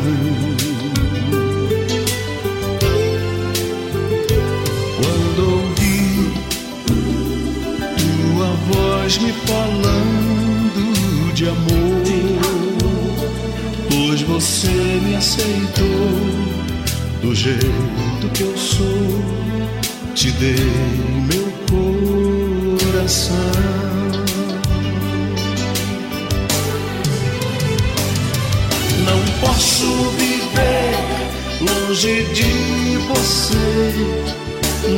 você 14.29 14.69
me 14.69 15.17
aceitou 15.17 15.85
do 17.23 17.35
jeito 17.35 18.29
que 18.35 18.43
eu 18.43 18.57
sou, 18.57 19.25
te 20.15 20.31
dei 20.33 20.55
meu 21.27 21.51
coração. 22.91 23.35
Não 29.07 29.21
posso 29.41 29.87
viver 30.19 30.95
longe 31.63 32.25
de 32.35 32.99
você, 33.09 33.57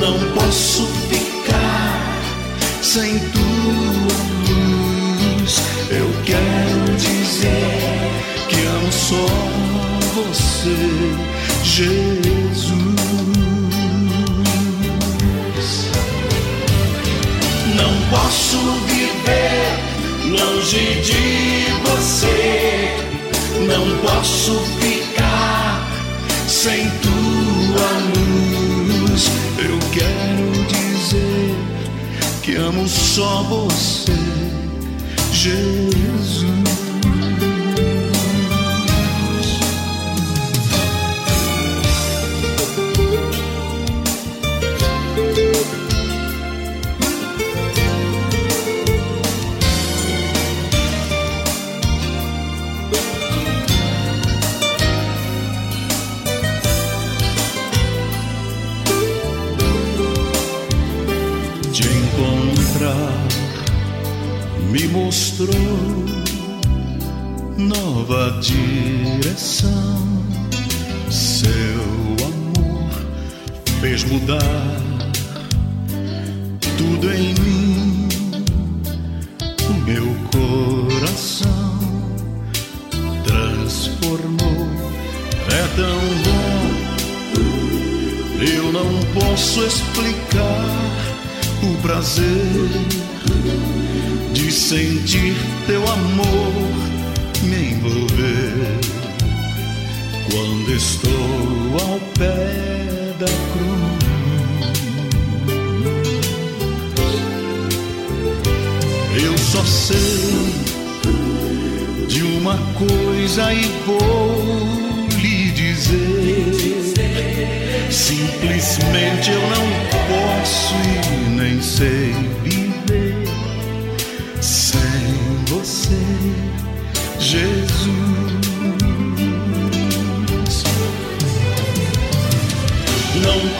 não 0.00 0.18
posso 0.34 0.86
ficar 1.08 2.20
sem 2.82 3.18
tua 3.30 4.18
luz. 4.48 5.62
Eu 5.88 6.10
quero 6.24 6.96
dizer 6.96 8.09
amo 8.80 8.92
só 8.92 9.26
você, 10.14 10.76
Jesus. 11.62 12.72
Não 17.76 17.92
posso 18.10 18.58
viver 18.86 19.78
longe 20.30 21.00
de 21.02 21.66
você. 21.84 22.96
Não 23.66 23.98
posso 23.98 24.52
ficar 24.80 25.86
sem 26.48 26.88
tua 27.02 27.90
luz. 28.16 29.30
Eu 29.58 29.78
quero 29.92 30.64
dizer 30.66 31.54
que 32.42 32.56
amo 32.56 32.88
só 32.88 33.42
você, 33.42 34.12
Jesus. 35.32 35.99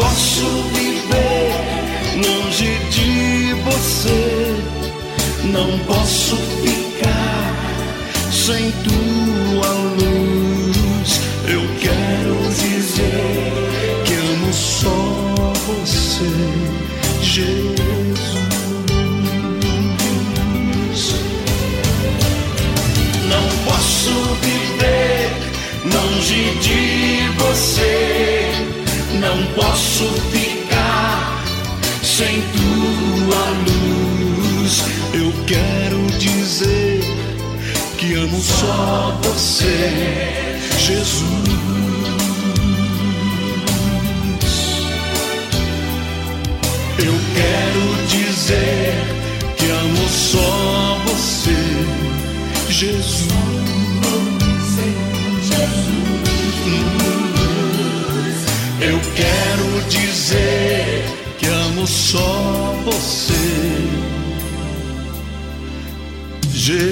Posso 0.00 0.46
viver 0.74 1.52
longe 2.16 2.78
de 2.90 3.54
você, 3.64 4.56
não 5.44 5.78
posso 5.80 6.36
ficar 6.62 7.54
sem 8.32 8.72
tua 8.84 9.68
luz. 10.00 11.20
Eu 11.46 11.62
quero 11.80 12.34
dizer 12.48 13.52
que 14.06 14.14
amo 14.14 14.52
só 14.52 15.52
você, 15.66 16.30
Jesus. 17.22 18.20
Não 23.28 23.46
posso 23.66 24.14
viver 24.42 25.30
longe 25.84 26.42
de 26.60 26.82
você, 27.38 28.19
posso 29.80 30.12
ficar 30.30 31.42
sem 32.02 32.42
tua 32.52 33.44
luz. 33.66 34.84
Eu 35.14 35.32
quero 35.46 36.18
dizer 36.18 37.00
que 37.96 38.14
amo 38.14 38.42
só 38.42 39.18
você, 39.22 40.58
Jesus. 40.78 41.22
Eu 46.98 47.14
quero 47.34 48.06
dizer 48.08 48.92
que 49.56 49.64
amo 49.64 50.08
só 50.10 50.98
você, 51.06 51.56
Jesus. 52.68 53.30
Eu 58.82 58.98
quero 59.14 59.82
dizer 59.90 61.04
que 61.38 61.46
amo 61.46 61.86
só 61.86 62.74
você, 62.82 63.34
Jesus. 66.50 66.90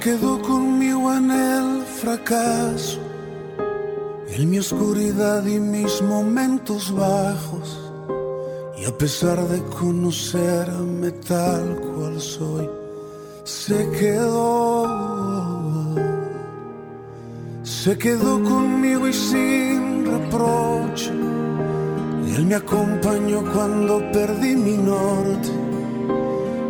Quedó 0.00 0.40
conmigo 0.40 1.14
en 1.14 1.30
el 1.30 1.82
fracaso, 1.82 2.98
en 4.28 4.48
mi 4.48 4.58
oscuridad 4.58 5.44
y 5.44 5.60
mis 5.60 6.00
momentos 6.02 6.90
bajos. 6.90 7.78
Y 8.78 8.86
a 8.86 8.96
pesar 8.96 9.38
de 9.46 9.62
conocerme 9.78 11.10
tal 11.10 11.78
cual 11.80 12.18
soy, 12.18 12.68
se 13.44 13.90
quedó. 13.90 14.86
Se 17.62 17.98
quedó 17.98 18.42
conmigo 18.42 19.06
y 19.06 19.12
sin 19.12 20.06
reproche. 20.06 21.10
Él 22.36 22.46
me 22.46 22.54
acompañó 22.54 23.42
cuando 23.52 24.00
perdí 24.12 24.56
mi 24.56 24.78
norte. 24.78 25.50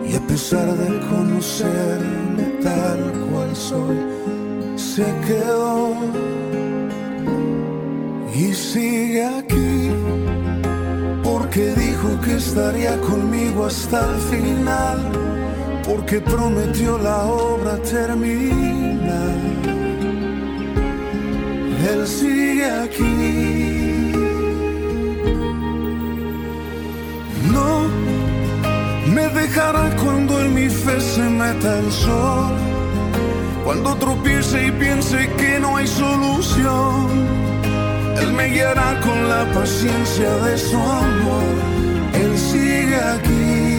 Y 0.09 0.17
a 0.17 0.27
pesar 0.27 0.67
de 0.77 0.99
conocerme 1.09 2.50
tal 2.63 3.13
cual 3.31 3.55
soy, 3.55 3.97
se 4.77 5.05
quedó 5.27 5.95
y 8.35 8.53
sigue 8.55 9.25
aquí, 9.25 9.91
porque 11.23 11.75
dijo 11.75 12.09
que 12.25 12.37
estaría 12.37 12.99
conmigo 13.01 13.67
hasta 13.67 13.99
el 14.11 14.17
final, 14.33 14.99
porque 15.87 16.21
prometió 16.21 16.99
la 16.99 17.25
obra 17.27 17.77
terminar. 17.83 18.81
Él 21.93 22.07
sigue 22.07 22.67
aquí. 22.67 24.13
No 27.53 27.90
me 29.11 29.29
dejará 29.29 29.95
cuando 29.97 30.41
en 30.41 30.55
mi 30.55 30.69
fe 30.69 31.01
se 31.01 31.23
meta 31.23 31.79
el 31.79 31.91
sol, 31.91 32.55
Cuando 33.65 33.95
tropiece 33.97 34.67
y 34.69 34.71
piense 34.73 35.29
que 35.37 35.61
no 35.61 35.77
hay 35.77 35.87
solución, 35.87 37.09
Él 38.21 38.33
me 38.33 38.47
guiará 38.49 39.01
con 39.01 39.29
la 39.29 39.45
paciencia 39.53 40.31
de 40.47 40.59
su 40.59 40.77
amor. 40.77 41.45
Él 42.15 42.39
sigue 42.39 42.97
aquí. 42.97 43.71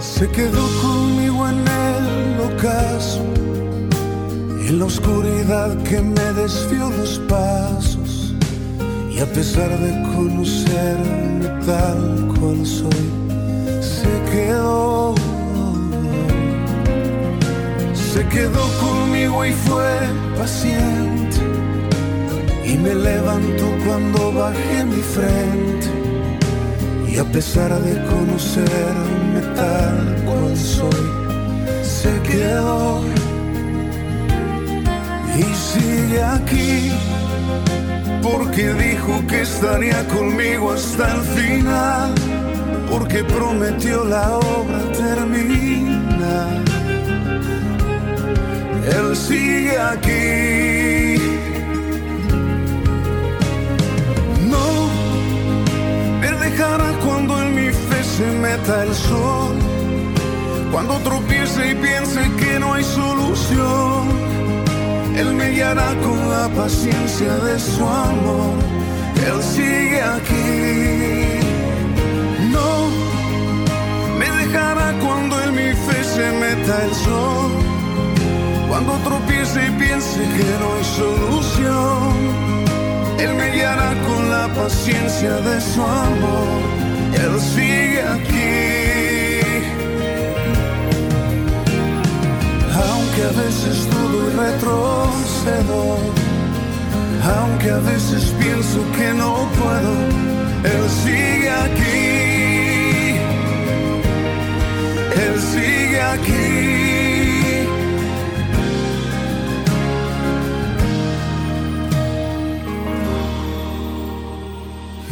Se 0.00 0.28
quedó 0.30 0.66
conmigo 0.82 0.87
la 4.78 4.84
oscuridad 4.84 5.76
que 5.82 6.00
me 6.00 6.32
desvió 6.34 6.88
los 6.90 7.18
pasos. 7.28 8.34
Y 9.10 9.18
a 9.18 9.26
pesar 9.26 9.70
de 9.70 9.90
conocerme 10.14 11.48
tal 11.66 12.28
cual 12.38 12.64
soy, 12.64 13.06
se 13.80 14.12
quedó. 14.30 15.14
Se 18.12 18.24
quedó 18.28 18.64
conmigo 18.80 19.44
y 19.44 19.52
fue 19.52 19.98
paciente. 20.38 21.38
Y 22.64 22.76
me 22.76 22.94
levantó 22.94 23.66
cuando 23.84 24.32
bajé 24.32 24.84
mi 24.84 25.02
frente. 25.16 25.88
Y 27.10 27.18
a 27.18 27.24
pesar 27.24 27.70
de 27.82 27.94
conocerme 28.06 29.40
tal 29.56 30.24
cual 30.24 30.56
soy, 30.56 31.06
se 31.82 32.12
quedó 32.22 33.02
y 35.38 35.54
sigue 35.54 36.22
aquí, 36.22 36.90
porque 38.22 38.74
dijo 38.74 39.24
que 39.28 39.42
estaría 39.42 40.06
conmigo 40.08 40.72
hasta 40.72 41.14
el 41.14 41.22
final, 41.22 42.14
porque 42.90 43.22
prometió 43.24 44.04
la 44.04 44.36
obra 44.38 44.80
terminar. 44.92 46.58
Él 48.96 49.16
sigue 49.16 49.78
aquí. 49.78 51.20
No 54.48 54.66
me 56.20 56.30
dejará 56.44 56.90
cuando 57.04 57.42
en 57.42 57.54
mi 57.54 57.68
fe 57.70 58.02
se 58.02 58.26
meta 58.26 58.82
el 58.84 58.94
sol. 58.94 59.54
Cuando 60.72 60.98
tropiece 60.98 61.70
y 61.70 61.74
piense 61.74 62.20
que 62.40 62.58
no 62.58 62.74
hay 62.74 62.84
solución, 62.84 64.27
Él 65.18 65.34
me 65.34 65.50
guiará 65.50 65.88
con 66.04 66.30
la 66.30 66.48
paciencia 66.50 67.34
de 67.46 67.58
su 67.58 67.82
amor. 67.84 68.54
Él 69.26 69.42
sigue 69.42 70.00
aquí. 70.00 71.40
No 72.54 72.68
me 74.16 74.30
dejará 74.40 74.94
cuando 75.04 75.42
en 75.42 75.50
mi 75.56 75.70
fe 75.84 76.04
se 76.04 76.30
meta 76.42 76.84
el 76.84 76.94
sol. 76.94 77.50
Cuando 78.68 78.92
tropiece 79.08 79.66
y 79.66 79.70
piense 79.82 80.20
que 80.36 80.50
no 80.60 80.66
hay 80.76 80.84
solución. 81.02 82.12
Él 83.18 83.34
me 83.34 83.50
guiará 83.56 83.90
con 84.06 84.30
la 84.30 84.46
paciencia 84.54 85.34
de 85.48 85.60
su 85.60 85.82
amor. 85.82 86.58
Él 87.22 87.40
sigue 87.40 88.02
aquí. 88.02 88.67
Aunque 93.18 93.36
a 93.36 93.42
veces 93.42 93.76
dudo 93.90 94.30
y 94.30 94.32
retrocedo, 94.36 95.98
aunque 97.36 97.70
a 97.70 97.78
veces 97.78 98.32
pienso 98.38 98.78
que 98.96 99.12
no 99.12 99.48
puedo, 99.58 99.92
Él 100.62 100.88
sigue 101.02 101.50
aquí. 101.50 103.16
Él 105.24 105.40
sigue 105.40 106.00
aquí. 106.00 106.68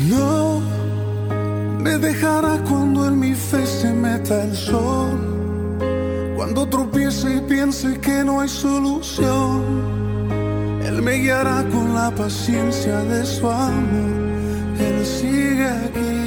No 0.09 0.61
me 1.81 1.99
dejará 1.99 2.59
cuando 2.69 3.09
en 3.09 3.19
mi 3.19 3.35
fe 3.35 3.67
se 3.67 3.93
meta 3.93 4.45
el 4.45 4.55
sol. 4.55 5.36
Y 7.25 7.41
piense 7.49 7.99
que 7.99 8.23
no 8.23 8.41
hay 8.41 8.49
solución. 8.49 9.65
Él 10.85 11.01
me 11.01 11.15
guiará 11.15 11.67
con 11.71 11.95
la 11.95 12.15
paciencia 12.15 13.03
de 13.05 13.25
su 13.25 13.49
amor. 13.49 14.79
Él 14.79 15.07
sigue 15.07 15.65
aquí. 15.65 16.27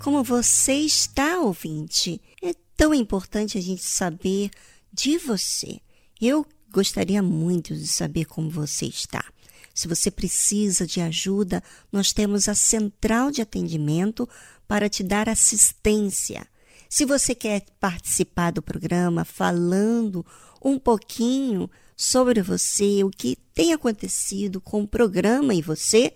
Como 0.00 0.24
você 0.24 0.74
está, 0.74 1.38
ouvinte? 1.38 2.20
É 2.42 2.52
tão 2.76 2.92
importante 2.92 3.56
a 3.58 3.60
gente 3.60 3.84
saber 3.84 4.50
de 4.92 5.18
você. 5.18 5.80
Eu 6.20 6.44
gostaria 6.70 7.22
muito 7.22 7.74
de 7.74 7.86
saber 7.86 8.24
como 8.24 8.50
você 8.50 8.86
está. 8.86 9.24
Se 9.74 9.88
você 9.88 10.10
precisa 10.10 10.86
de 10.86 11.00
ajuda, 11.00 11.62
nós 11.90 12.12
temos 12.12 12.48
a 12.48 12.54
central 12.54 13.30
de 13.30 13.42
atendimento 13.42 14.28
para 14.68 14.88
te 14.88 15.02
dar 15.02 15.28
assistência. 15.28 16.46
Se 16.88 17.04
você 17.04 17.34
quer 17.34 17.64
participar 17.80 18.52
do 18.52 18.62
programa 18.62 19.24
falando 19.24 20.24
um 20.64 20.78
pouquinho 20.78 21.68
sobre 21.96 22.40
você, 22.40 23.02
o 23.02 23.10
que 23.10 23.36
tem 23.52 23.72
acontecido 23.72 24.60
com 24.60 24.82
o 24.82 24.88
programa 24.88 25.54
e 25.54 25.60
você, 25.60 26.14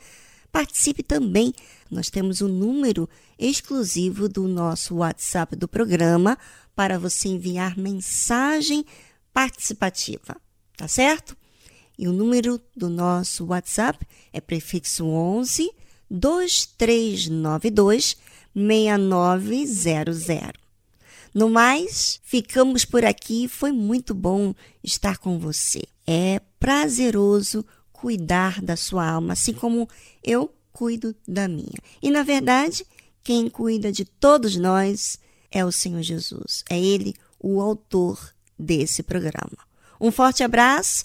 participe 0.53 1.03
também. 1.03 1.53
Nós 1.91 2.11
temos 2.11 2.41
um 2.41 2.49
número 2.49 3.09
exclusivo 3.39 4.29
do 4.29 4.47
nosso 4.47 4.97
WhatsApp 4.97 5.57
do 5.57 5.67
programa 5.67 6.39
para 6.75 6.99
você 6.99 7.29
enviar 7.29 7.77
mensagem 7.77 8.85
participativa, 9.33 10.37
tá 10.77 10.87
certo? 10.87 11.37
E 11.99 12.07
o 12.07 12.13
número 12.13 12.61
do 12.77 12.89
nosso 12.89 13.47
WhatsApp 13.47 14.07
é 14.33 14.41
prefixo 14.41 15.05
11 15.05 15.69
2392 16.09 18.17
6900. 18.55 20.69
No 21.35 21.51
mais, 21.51 22.21
ficamos 22.23 22.85
por 22.85 23.05
aqui. 23.05 23.49
Foi 23.49 23.73
muito 23.73 24.15
bom 24.15 24.55
estar 24.83 25.19
com 25.19 25.39
você. 25.39 25.83
É 26.07 26.41
prazeroso 26.59 27.65
cuidar 27.93 28.63
da 28.63 28.77
sua 28.77 29.07
alma, 29.09 29.33
assim 29.33 29.53
como 29.53 29.89
eu 30.23 30.55
cuido 30.73 31.15
da 31.27 31.49
minha. 31.49 31.79
E 32.01 32.11
na 32.11 32.23
verdade, 32.23 32.87
quem 33.23 33.51
cuida 33.51 33.91
de 33.91 34.05
todos 34.05 34.55
nós 34.57 35.19
é 35.51 35.65
o 35.65 35.73
Senhor 35.73 36.03
Jesus. 36.03 36.63
É 36.71 36.79
Ele 36.81 37.15
o 37.39 37.61
autor 37.61 38.33
desse 38.59 39.03
programa. 39.03 39.59
Um 40.01 40.13
forte 40.13 40.45
abraço, 40.45 41.05